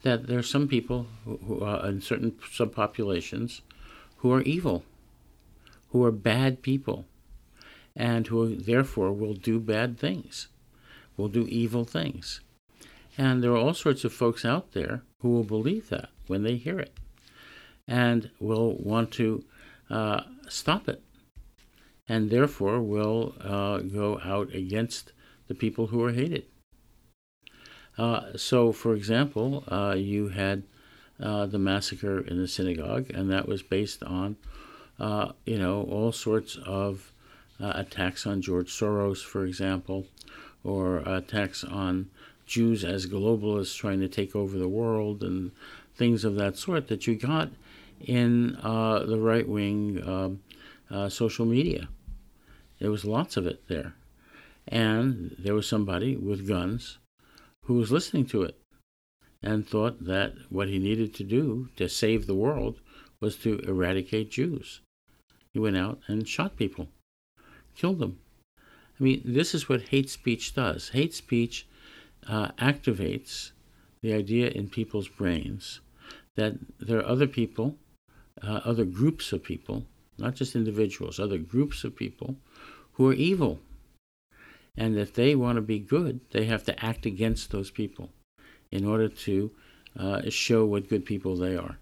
that 0.02 0.26
there 0.26 0.40
are 0.40 0.44
some 0.44 0.68
people 0.68 1.06
who, 1.24 1.38
who 1.46 1.62
are 1.62 1.88
in 1.88 2.02
certain 2.02 2.32
subpopulations 2.32 3.62
who 4.18 4.32
are 4.34 4.42
evil, 4.42 4.84
who 5.92 6.04
are 6.04 6.12
bad 6.12 6.64
people, 6.64 7.06
and 7.96 8.26
who 8.28 8.56
therefore 8.56 9.14
will 9.14 9.36
do 9.36 9.60
bad 9.60 10.00
things, 10.00 10.48
will 11.16 11.28
do 11.28 11.46
evil 11.48 11.86
things. 11.86 12.42
And 13.18 13.44
there 13.44 13.52
are 13.52 13.58
all 13.58 13.74
sorts 13.74 14.04
of 14.04 14.14
folks 14.14 14.44
out 14.44 14.74
there 14.74 15.04
who 15.20 15.30
will 15.30 15.44
believe 15.44 15.90
that 15.90 16.10
when 16.28 16.44
they 16.44 16.58
hear 16.58 16.80
it 16.80 16.94
and 17.88 18.30
will 18.40 18.76
want 18.78 19.12
to 19.12 19.44
uh, 19.90 20.22
stop 20.48 20.90
it 20.90 21.02
and 22.08 22.30
therefore 22.30 22.82
will 22.82 23.36
uh, 23.42 23.80
go 23.80 24.20
out 24.24 24.54
against 24.54 25.12
the 25.48 25.56
people 25.56 25.88
who 25.88 26.04
are 26.04 26.12
hated. 26.12 26.46
Uh, 27.98 28.36
so, 28.36 28.72
for 28.72 28.94
example, 28.94 29.64
uh, 29.68 29.96
you 29.98 30.30
had 30.30 30.64
uh, 31.22 31.46
the 31.46 31.60
massacre 31.60 32.20
in 32.20 32.42
the 32.42 32.48
synagogue, 32.48 33.10
and 33.14 33.32
that 33.32 33.48
was 33.48 33.64
based 33.64 34.04
on, 34.04 34.36
uh, 35.00 35.32
you 35.46 35.58
know, 35.58 35.84
all 35.84 36.12
sorts 36.12 36.58
of 36.66 37.12
attacks 37.60 38.28
on 38.28 38.42
George 38.42 38.70
Soros, 38.70 39.24
for 39.24 39.46
example, 39.46 40.06
or 40.64 40.98
attacks 40.98 41.64
on 41.64 42.10
Jews 42.46 42.84
as 42.84 43.08
globalists 43.08 43.76
trying 43.76 44.00
to 44.02 44.08
take 44.08 44.36
over 44.36 44.58
the 44.58 44.68
world 44.68 45.24
and 45.24 45.52
things 45.96 46.24
of 46.24 46.36
that 46.36 46.58
sort 46.58 46.88
that 46.88 47.08
you 47.08 47.16
got 47.16 47.50
in 48.00 48.58
uh, 48.62 49.00
the 49.00 49.20
right 49.20 49.48
wing 49.48 50.02
um, 50.06 50.42
uh, 50.92 51.10
social 51.10 51.46
media. 51.46 51.88
There 52.80 52.92
was 52.92 53.06
lots 53.06 53.38
of 53.38 53.48
it 53.48 53.68
there. 53.68 53.94
And 54.68 55.36
there 55.38 55.54
was 55.54 55.68
somebody 55.68 56.16
with 56.16 56.48
guns 56.48 56.98
who 57.66 57.76
was 57.76 57.92
listening 57.92 58.26
to 58.28 58.44
it 58.44 58.58
and 59.42 59.68
thought 59.68 60.06
that 60.06 60.34
what 60.50 60.68
he 60.68 60.80
needed 60.80 61.14
to 61.16 61.24
do 61.24 61.70
to 61.78 61.88
save 61.88 62.26
the 62.26 62.36
world 62.36 62.80
was 63.22 63.36
to 63.38 63.60
eradicate 63.60 64.32
Jews. 64.32 64.82
He 65.54 65.60
went 65.60 65.78
out 65.78 66.00
and 66.08 66.28
shot 66.28 66.58
people, 66.58 66.90
killed 67.76 68.00
them. 68.00 68.20
I 69.00 69.04
mean, 69.04 69.22
this 69.24 69.54
is 69.54 69.70
what 69.70 69.90
hate 69.90 70.10
speech 70.10 70.54
does. 70.56 70.90
Hate 70.90 71.14
speech 71.14 71.68
uh, 72.28 72.50
activates 72.60 73.52
the 74.02 74.14
idea 74.14 74.50
in 74.50 74.70
people's 74.70 75.08
brains 75.08 75.80
that 76.36 76.54
there 76.80 77.00
are 77.00 77.06
other 77.06 77.28
people, 77.28 77.78
uh, 78.44 78.62
other 78.66 78.86
groups 78.86 79.32
of 79.32 79.44
people, 79.44 79.86
not 80.18 80.36
just 80.36 80.56
individuals, 80.56 81.20
other 81.20 81.38
groups 81.38 81.84
of 81.84 81.96
people 81.96 82.36
who 82.94 83.10
are 83.10 83.14
evil. 83.14 83.60
And 84.78 84.98
if 84.98 85.14
they 85.14 85.36
want 85.36 85.56
to 85.56 85.62
be 85.62 85.80
good, 85.80 86.20
they 86.32 86.46
have 86.46 86.64
to 86.66 86.86
act 86.86 87.06
against 87.06 87.52
those 87.52 87.72
people 87.72 88.10
in 88.72 88.86
order 88.86 89.08
to 89.08 89.52
uh, 89.98 90.30
show 90.30 90.66
what 90.66 90.90
good 90.90 91.06
people 91.06 91.38
they 91.38 91.56
are. 91.56 91.78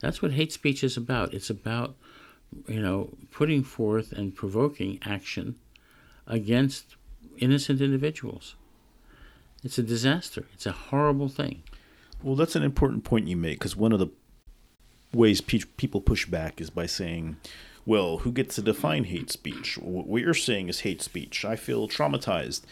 That's 0.00 0.20
what 0.22 0.32
hate 0.32 0.52
speech 0.52 0.82
is 0.82 0.96
about. 0.96 1.34
It's 1.34 1.50
about, 1.50 1.96
you 2.66 2.80
know, 2.80 3.16
putting 3.30 3.62
forth 3.62 4.12
and 4.12 4.34
provoking 4.34 4.98
action 5.04 5.56
against 6.26 6.96
innocent 7.38 7.80
individuals. 7.80 8.54
It's 9.64 9.78
a 9.78 9.82
disaster. 9.82 10.46
It's 10.54 10.66
a 10.66 10.72
horrible 10.72 11.28
thing. 11.28 11.62
Well, 12.22 12.36
that's 12.36 12.56
an 12.56 12.62
important 12.62 13.04
point 13.04 13.28
you 13.28 13.36
make 13.36 13.58
because 13.58 13.76
one 13.76 13.92
of 13.92 13.98
the 13.98 14.08
ways 15.12 15.40
pe- 15.40 15.60
people 15.76 16.00
push 16.00 16.26
back 16.26 16.60
is 16.60 16.70
by 16.70 16.86
saying, 16.86 17.36
well, 17.86 18.18
who 18.18 18.32
gets 18.32 18.56
to 18.56 18.62
define 18.62 19.04
hate 19.04 19.30
speech? 19.30 19.78
What 19.78 20.22
you're 20.22 20.34
saying 20.34 20.68
is 20.68 20.80
hate 20.80 21.00
speech. 21.02 21.44
I 21.44 21.56
feel 21.56 21.88
traumatized. 21.88 22.62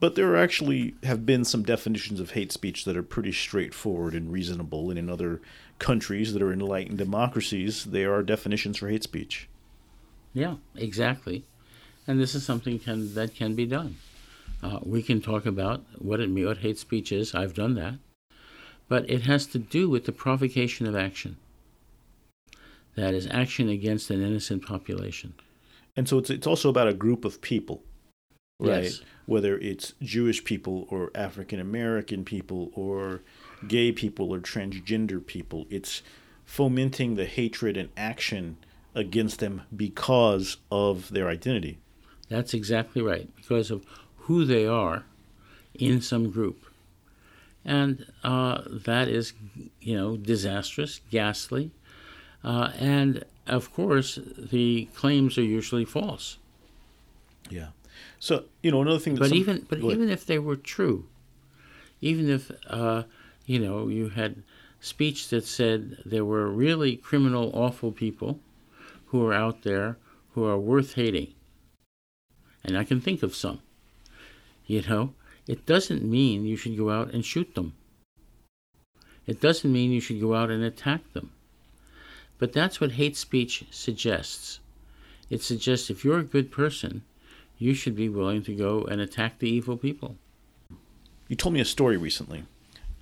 But 0.00 0.14
there 0.14 0.36
actually 0.36 0.94
have 1.02 1.26
been 1.26 1.44
some 1.44 1.62
definitions 1.62 2.20
of 2.20 2.32
hate 2.32 2.52
speech 2.52 2.84
that 2.84 2.96
are 2.96 3.02
pretty 3.02 3.32
straightforward 3.32 4.14
and 4.14 4.32
reasonable. 4.32 4.90
And 4.90 4.98
in 4.98 5.10
other 5.10 5.40
countries 5.78 6.32
that 6.32 6.42
are 6.42 6.52
enlightened 6.52 6.98
democracies, 6.98 7.84
there 7.84 8.14
are 8.14 8.22
definitions 8.22 8.78
for 8.78 8.88
hate 8.88 9.02
speech. 9.02 9.48
Yeah, 10.34 10.56
exactly. 10.76 11.44
And 12.06 12.20
this 12.20 12.34
is 12.34 12.44
something 12.44 12.78
can, 12.78 13.14
that 13.14 13.34
can 13.34 13.54
be 13.54 13.66
done. 13.66 13.96
Uh, 14.62 14.80
we 14.82 15.02
can 15.02 15.20
talk 15.20 15.46
about 15.46 15.84
what 15.98 16.20
it 16.20 16.30
what 16.30 16.58
hate 16.58 16.78
speech 16.78 17.12
is. 17.12 17.34
I've 17.34 17.54
done 17.54 17.74
that, 17.74 17.94
but 18.88 19.08
it 19.08 19.22
has 19.22 19.46
to 19.48 19.58
do 19.58 19.88
with 19.88 20.06
the 20.06 20.12
provocation 20.12 20.86
of 20.86 20.96
action. 20.96 21.36
That 22.96 23.14
is 23.14 23.28
action 23.30 23.68
against 23.68 24.10
an 24.10 24.22
innocent 24.22 24.66
population. 24.66 25.34
And 25.96 26.08
so 26.08 26.18
it's 26.18 26.30
it's 26.30 26.46
also 26.46 26.68
about 26.68 26.88
a 26.88 26.94
group 26.94 27.24
of 27.24 27.40
people, 27.40 27.82
right? 28.58 28.84
Yes. 28.84 29.00
Whether 29.26 29.58
it's 29.58 29.94
Jewish 30.02 30.42
people 30.42 30.86
or 30.90 31.10
African 31.14 31.60
American 31.60 32.24
people 32.24 32.70
or 32.74 33.22
gay 33.66 33.92
people 33.92 34.32
or 34.32 34.38
transgender 34.40 35.24
people, 35.24 35.66
it's 35.70 36.02
fomenting 36.44 37.14
the 37.14 37.26
hatred 37.26 37.76
and 37.76 37.90
action 37.96 38.56
against 38.94 39.38
them 39.38 39.62
because 39.74 40.56
of 40.72 41.10
their 41.10 41.28
identity. 41.28 41.78
That's 42.28 42.54
exactly 42.54 43.02
right. 43.02 43.28
Because 43.36 43.70
of 43.70 43.84
who 44.28 44.44
they 44.44 44.66
are 44.66 45.04
in 45.74 46.00
some 46.02 46.30
group. 46.30 46.66
And 47.64 48.06
uh, 48.22 48.62
that 48.86 49.08
is, 49.08 49.32
you 49.80 49.96
know, 49.96 50.16
disastrous, 50.16 51.00
ghastly. 51.10 51.70
Uh, 52.44 52.70
and 52.78 53.24
of 53.46 53.72
course, 53.72 54.18
the 54.36 54.88
claims 54.94 55.38
are 55.38 55.42
usually 55.42 55.86
false. 55.86 56.36
Yeah. 57.50 57.68
So 58.20 58.44
you 58.62 58.70
know 58.70 58.82
another 58.82 58.98
thing. 58.98 59.14
That 59.14 59.20
but 59.20 59.28
some, 59.30 59.38
even 59.38 59.66
but 59.68 59.78
even 59.78 60.10
if 60.10 60.26
they 60.26 60.38
were 60.38 60.56
true, 60.56 61.06
even 62.00 62.28
if 62.28 62.50
uh, 62.68 63.04
you 63.46 63.58
know 63.58 63.88
you 63.88 64.10
had 64.10 64.42
speech 64.80 65.28
that 65.28 65.44
said 65.46 65.98
there 66.04 66.24
were 66.24 66.48
really 66.48 66.96
criminal, 66.96 67.50
awful 67.54 67.92
people 67.92 68.40
who 69.06 69.26
are 69.26 69.32
out 69.32 69.62
there 69.62 69.96
who 70.34 70.44
are 70.44 70.58
worth 70.58 70.94
hating, 70.94 71.34
and 72.62 72.76
I 72.76 72.84
can 72.84 73.00
think 73.00 73.22
of 73.22 73.34
some. 73.34 73.60
You 74.74 74.82
know, 74.82 75.14
it 75.46 75.64
doesn't 75.64 76.02
mean 76.04 76.44
you 76.44 76.56
should 76.56 76.76
go 76.76 76.90
out 76.90 77.14
and 77.14 77.24
shoot 77.24 77.54
them. 77.54 77.72
It 79.26 79.40
doesn't 79.40 79.72
mean 79.72 79.92
you 79.92 80.00
should 80.00 80.20
go 80.20 80.34
out 80.34 80.50
and 80.50 80.62
attack 80.62 81.10
them. 81.14 81.32
But 82.38 82.52
that's 82.52 82.78
what 82.78 82.92
hate 82.92 83.16
speech 83.16 83.64
suggests. 83.70 84.60
It 85.30 85.42
suggests 85.42 85.88
if 85.88 86.04
you're 86.04 86.18
a 86.18 86.22
good 86.22 86.50
person, 86.50 87.02
you 87.58 87.72
should 87.72 87.96
be 87.96 88.10
willing 88.10 88.42
to 88.42 88.54
go 88.54 88.84
and 88.84 89.00
attack 89.00 89.38
the 89.38 89.48
evil 89.48 89.78
people. 89.78 90.16
You 91.28 91.36
told 91.36 91.54
me 91.54 91.60
a 91.60 91.64
story 91.64 91.96
recently 91.96 92.44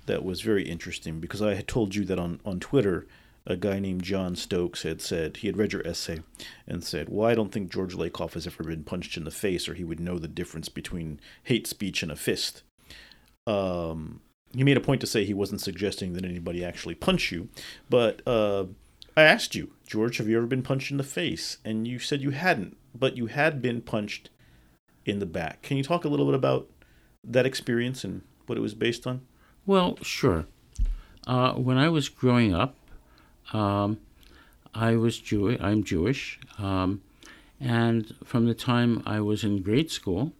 that 0.05 0.23
was 0.23 0.41
very 0.41 0.63
interesting 0.63 1.19
because 1.19 1.41
I 1.41 1.55
had 1.55 1.67
told 1.67 1.95
you 1.95 2.05
that 2.05 2.17
on, 2.17 2.39
on 2.45 2.59
Twitter 2.61 3.05
a 3.47 3.55
guy 3.55 3.79
named 3.79 4.03
John 4.03 4.35
Stokes 4.35 4.83
had 4.83 5.01
said 5.01 5.37
he 5.37 5.47
had 5.47 5.57
read 5.57 5.73
your 5.73 5.87
essay 5.87 6.19
and 6.67 6.83
said, 6.83 7.07
"Well, 7.09 7.27
I 7.27 7.33
don't 7.33 7.51
think 7.51 7.71
George 7.71 7.95
Lakoff 7.95 8.33
has 8.33 8.45
ever 8.45 8.63
been 8.63 8.83
punched 8.83 9.15
in 9.17 9.23
the 9.23 9.31
face, 9.31 9.67
or 9.67 9.73
he 9.73 9.85
would 9.85 10.01
know 10.01 10.19
the 10.19 10.27
difference 10.27 10.69
between 10.69 11.19
hate 11.43 11.65
speech 11.65 12.03
and 12.03 12.11
a 12.11 12.15
fist." 12.15 12.63
Um, 13.47 14.21
he 14.53 14.63
made 14.63 14.77
a 14.77 14.81
point 14.81 15.01
to 15.01 15.07
say 15.07 15.23
he 15.23 15.33
wasn't 15.33 15.61
suggesting 15.61 16.13
that 16.13 16.25
anybody 16.25 16.63
actually 16.63 16.95
punch 16.95 17.31
you, 17.31 17.47
but 17.89 18.21
uh, 18.27 18.65
I 19.15 19.23
asked 19.23 19.55
you, 19.55 19.71
George, 19.87 20.17
have 20.17 20.27
you 20.27 20.37
ever 20.37 20.45
been 20.45 20.61
punched 20.61 20.91
in 20.91 20.97
the 20.97 21.03
face? 21.03 21.57
And 21.63 21.87
you 21.87 21.99
said 21.99 22.21
you 22.21 22.31
hadn't, 22.31 22.77
but 22.93 23.15
you 23.15 23.27
had 23.27 23.61
been 23.61 23.81
punched 23.81 24.29
in 25.05 25.19
the 25.19 25.25
back. 25.25 25.61
Can 25.61 25.77
you 25.77 25.83
talk 25.83 26.03
a 26.03 26.09
little 26.09 26.25
bit 26.25 26.35
about 26.35 26.69
that 27.23 27.45
experience 27.45 28.03
and 28.03 28.21
what 28.45 28.57
it 28.57 28.61
was 28.61 28.73
based 28.73 29.07
on? 29.07 29.21
Well, 29.65 29.97
sure. 30.01 30.45
Uh, 31.25 31.53
when 31.53 31.77
I 31.77 31.89
was 31.89 32.09
growing 32.09 32.53
up, 32.53 32.75
um, 33.53 33.99
I 34.73 34.95
was 34.95 35.17
Jewish. 35.17 35.59
I'm 35.61 35.83
Jewish, 35.83 36.39
um, 36.57 37.01
and 37.59 38.13
from 38.23 38.45
the 38.45 38.53
time 38.53 39.01
I 39.05 39.19
was 39.21 39.43
in 39.43 39.61
grade 39.61 39.91
school, 39.91 40.33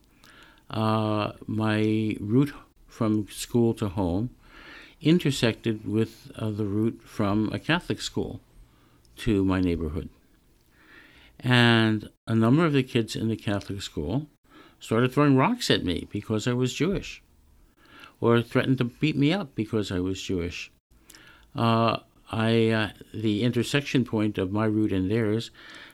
uh, 0.69 1.31
my 1.45 2.15
route 2.19 2.53
from 2.87 3.27
school 3.29 3.73
to 3.75 3.89
home 3.89 4.29
intersected 5.01 5.87
with 5.87 6.31
uh, 6.35 6.49
the 6.49 6.65
route 6.65 7.01
from 7.03 7.49
a 7.53 7.59
Catholic 7.59 8.01
school 8.01 8.39
to 9.17 9.43
my 9.43 9.59
neighborhood. 9.61 10.09
And 11.39 12.09
a 12.25 12.33
number 12.33 12.65
of 12.65 12.73
the 12.73 12.83
kids 12.83 13.15
in 13.15 13.27
the 13.27 13.35
Catholic 13.35 13.81
school 13.81 14.27
started 14.79 15.13
throwing 15.13 15.37
rocks 15.37 15.69
at 15.69 15.83
me 15.83 16.07
because 16.11 16.47
I 16.47 16.53
was 16.53 16.73
Jewish, 16.73 17.21
or 18.19 18.41
threatened 18.41 18.79
to 18.79 18.85
beat 18.85 19.15
me 19.15 19.31
up 19.31 19.53
because 19.55 19.91
I 19.91 19.99
was 19.99 20.21
Jewish. 20.21 20.71
Uh, 21.55 21.97
I 22.31 22.69
uh, 22.69 22.89
the 23.13 23.43
intersection 23.43 24.03
point 24.03 24.37
of 24.37 24.51
my 24.51 24.65
route 24.65 24.91
and 24.91 25.09
theirs 25.09 25.49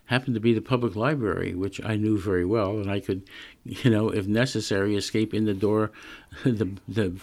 happened 0.05 0.33
to 0.33 0.41
be 0.41 0.53
the 0.53 0.61
public 0.61 0.95
library, 0.95 1.53
which 1.53 1.83
I 1.83 1.95
knew 1.95 2.17
very 2.17 2.43
well, 2.43 2.77
and 2.79 2.91
I 2.91 2.99
could, 2.99 3.23
you 3.63 3.89
know, 3.89 4.09
if 4.09 4.27
necessary, 4.27 4.95
escape 4.95 5.33
in 5.33 5.45
the 5.45 5.53
door, 5.53 5.91
the 6.43 6.69
the 6.87 7.15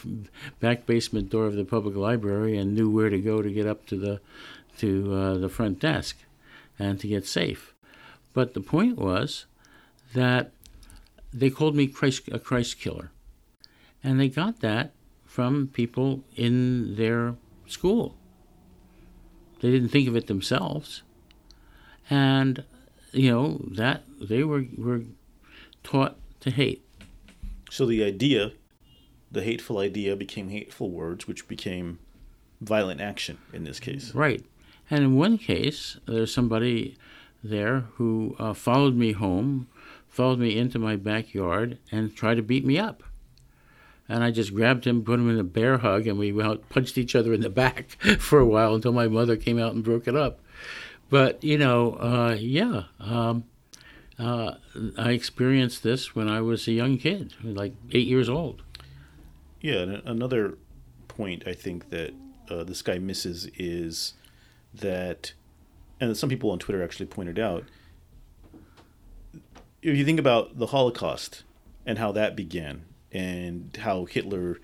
back 0.60 0.86
basement 0.86 1.30
door 1.30 1.46
of 1.46 1.54
the 1.54 1.64
public 1.64 1.96
library, 1.96 2.56
and 2.56 2.74
knew 2.74 2.90
where 2.90 3.10
to 3.10 3.18
go 3.18 3.42
to 3.42 3.50
get 3.50 3.66
up 3.66 3.86
to 3.86 3.96
the 3.96 4.20
to 4.78 5.14
uh, 5.14 5.34
the 5.38 5.48
front 5.48 5.80
desk, 5.80 6.18
and 6.78 7.00
to 7.00 7.08
get 7.08 7.26
safe. 7.26 7.74
But 8.32 8.54
the 8.54 8.60
point 8.60 8.96
was 8.96 9.46
that 10.14 10.52
they 11.32 11.50
called 11.50 11.74
me 11.74 11.88
Christ, 11.88 12.28
a 12.30 12.38
Christ 12.38 12.78
killer, 12.78 13.10
and 14.04 14.20
they 14.20 14.28
got 14.28 14.60
that 14.60 14.92
from 15.26 15.68
people 15.72 16.24
in 16.36 16.96
their 16.96 17.34
school 17.66 18.16
they 19.60 19.70
didn't 19.70 19.88
think 19.90 20.08
of 20.08 20.16
it 20.16 20.26
themselves. 20.26 21.02
And, 22.08 22.64
you 23.12 23.30
know, 23.30 23.60
that 23.70 24.02
they 24.20 24.42
were, 24.42 24.64
were 24.76 25.02
taught 25.84 26.16
to 26.40 26.50
hate. 26.50 26.84
So 27.70 27.86
the 27.86 28.02
idea, 28.02 28.52
the 29.30 29.42
hateful 29.42 29.78
idea, 29.78 30.16
became 30.16 30.48
hateful 30.48 30.90
words, 30.90 31.28
which 31.28 31.46
became 31.46 31.98
violent 32.60 33.00
action 33.00 33.38
in 33.52 33.64
this 33.64 33.78
case. 33.78 34.14
Right. 34.14 34.44
And 34.90 35.04
in 35.04 35.16
one 35.16 35.38
case, 35.38 35.98
there's 36.06 36.34
somebody 36.34 36.96
there 37.44 37.80
who 37.94 38.34
uh, 38.38 38.54
followed 38.54 38.96
me 38.96 39.12
home, 39.12 39.68
followed 40.08 40.40
me 40.40 40.58
into 40.58 40.78
my 40.78 40.96
backyard, 40.96 41.78
and 41.92 42.14
tried 42.14 42.34
to 42.36 42.42
beat 42.42 42.64
me 42.64 42.78
up 42.78 43.02
and 44.10 44.24
I 44.24 44.32
just 44.32 44.52
grabbed 44.52 44.84
him, 44.84 45.04
put 45.04 45.20
him 45.20 45.30
in 45.30 45.38
a 45.38 45.44
bear 45.44 45.78
hug, 45.78 46.08
and 46.08 46.18
we 46.18 46.32
punched 46.68 46.98
each 46.98 47.14
other 47.14 47.32
in 47.32 47.42
the 47.42 47.48
back 47.62 47.90
for 48.18 48.40
a 48.40 48.46
while 48.46 48.74
until 48.74 48.92
my 48.92 49.06
mother 49.06 49.36
came 49.36 49.58
out 49.58 49.72
and 49.72 49.84
broke 49.84 50.08
it 50.08 50.16
up. 50.16 50.40
But 51.08 51.42
you 51.44 51.56
know, 51.56 51.92
uh, 51.94 52.36
yeah, 52.38 52.84
um, 52.98 53.44
uh, 54.18 54.54
I 54.98 55.12
experienced 55.12 55.84
this 55.84 56.12
when 56.14 56.28
I 56.28 56.40
was 56.40 56.66
a 56.66 56.72
young 56.72 56.98
kid, 56.98 57.34
like 57.42 57.72
eight 57.92 58.08
years 58.08 58.28
old. 58.28 58.62
Yeah, 59.60 59.76
and 59.76 60.02
another 60.04 60.58
point 61.06 61.44
I 61.46 61.52
think 61.52 61.90
that 61.90 62.12
uh, 62.50 62.64
this 62.64 62.82
guy 62.82 62.98
misses 62.98 63.48
is 63.56 64.14
that, 64.74 65.34
and 66.00 66.16
some 66.16 66.28
people 66.28 66.50
on 66.50 66.58
Twitter 66.58 66.82
actually 66.82 67.06
pointed 67.06 67.38
out, 67.38 67.64
if 69.82 69.96
you 69.96 70.04
think 70.04 70.18
about 70.18 70.58
the 70.58 70.66
Holocaust 70.66 71.44
and 71.86 71.96
how 71.98 72.10
that 72.12 72.34
began, 72.34 72.84
and 73.12 73.76
how 73.82 74.04
Hitler 74.04 74.60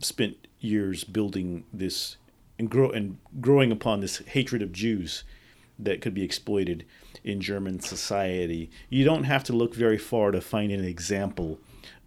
spent 0.00 0.46
years 0.60 1.04
building 1.04 1.64
this 1.72 2.16
and 2.58 2.70
grow 2.70 2.90
and 2.90 3.18
growing 3.40 3.72
upon 3.72 4.00
this 4.00 4.18
hatred 4.18 4.62
of 4.62 4.72
Jews 4.72 5.24
that 5.78 6.00
could 6.00 6.14
be 6.14 6.22
exploited 6.22 6.84
in 7.24 7.40
German 7.40 7.80
society. 7.80 8.70
You 8.88 9.04
don't 9.04 9.24
have 9.24 9.44
to 9.44 9.52
look 9.52 9.74
very 9.74 9.98
far 9.98 10.30
to 10.30 10.40
find 10.40 10.70
an 10.70 10.84
example 10.84 11.58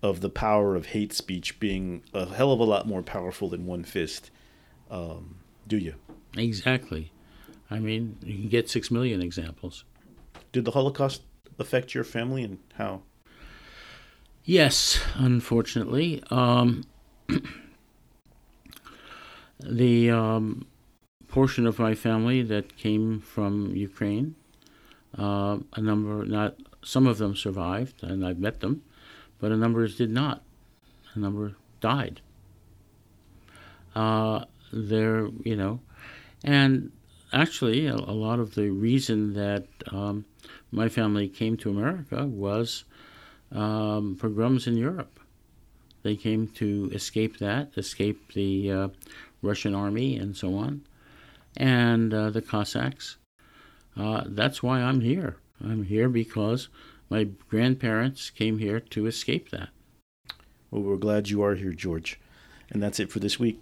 of 0.01 0.21
the 0.21 0.29
power 0.29 0.75
of 0.75 0.87
hate 0.87 1.13
speech 1.13 1.59
being 1.59 2.03
a 2.13 2.25
hell 2.25 2.51
of 2.51 2.59
a 2.59 2.63
lot 2.63 2.87
more 2.87 3.01
powerful 3.01 3.49
than 3.49 3.65
one 3.65 3.83
fist. 3.83 4.29
Um, 4.89 5.37
do 5.67 5.77
you? 5.77 5.95
Exactly. 6.37 7.11
I 7.69 7.79
mean, 7.79 8.17
you 8.23 8.35
can 8.35 8.49
get 8.49 8.69
six 8.69 8.91
million 8.91 9.21
examples. 9.21 9.83
Did 10.51 10.65
the 10.65 10.71
Holocaust 10.71 11.23
affect 11.57 11.93
your 11.93 12.03
family 12.03 12.43
and 12.43 12.59
how? 12.75 13.01
Yes, 14.45 14.99
unfortunately. 15.15 16.23
Um, 16.29 16.83
the 19.59 20.11
um, 20.11 20.67
portion 21.27 21.65
of 21.65 21.79
my 21.79 21.95
family 21.95 22.43
that 22.43 22.77
came 22.77 23.21
from 23.21 23.75
Ukraine, 23.75 24.35
uh, 25.17 25.57
a 25.73 25.81
number, 25.81 26.25
not 26.25 26.57
some 26.83 27.07
of 27.07 27.17
them 27.17 27.35
survived, 27.35 28.03
and 28.03 28.23
I've 28.23 28.37
met 28.37 28.59
them, 28.59 28.83
but 29.39 29.51
a 29.51 29.57
number 29.57 29.87
did 29.87 30.11
not. 30.11 30.43
A 31.15 31.19
number 31.19 31.55
died. 31.81 32.21
Uh, 33.95 34.45
there, 34.71 35.27
you 35.43 35.55
know, 35.55 35.79
and 36.43 36.91
actually, 37.33 37.87
a, 37.87 37.95
a, 37.95 38.13
lot 38.13 38.39
of 38.39 38.53
the 38.53 38.69
reason 38.69 39.33
that 39.33 39.65
um, 39.91 40.25
my 40.71 40.87
family 40.87 41.29
came 41.29 41.57
to 41.57 41.71
America 41.71 42.25
was 42.25 42.83
um, 43.51 44.17
pogroms 44.19 44.67
in 44.67 44.77
Europe. 44.77 45.19
They 46.03 46.15
came 46.15 46.47
to 46.49 46.91
escape 46.93 47.39
that, 47.39 47.71
escape 47.77 48.33
the 48.33 48.71
uh, 48.71 48.87
Russian 49.41 49.73
army, 49.73 50.17
and 50.17 50.37
so 50.37 50.55
on, 50.55 50.85
and 51.57 52.13
uh, 52.13 52.29
the 52.29 52.41
Cossacks. 52.41 53.17
Uh, 53.97 54.23
that's 54.27 54.61
why 54.61 54.81
I'm 54.81 55.01
here. 55.01 55.37
I'm 55.63 55.83
here 55.83 56.09
because 56.09 56.67
my 57.09 57.23
grandparents 57.49 58.29
came 58.29 58.59
here 58.59 58.79
to 58.79 59.07
escape 59.07 59.49
that. 59.51 59.69
Well, 60.69 60.83
we're 60.83 60.97
glad 60.97 61.29
you 61.29 61.41
are 61.43 61.55
here, 61.55 61.71
George. 61.71 62.19
And 62.69 62.81
that's 62.81 62.99
it 62.99 63.11
for 63.11 63.19
this 63.19 63.39
week. 63.39 63.61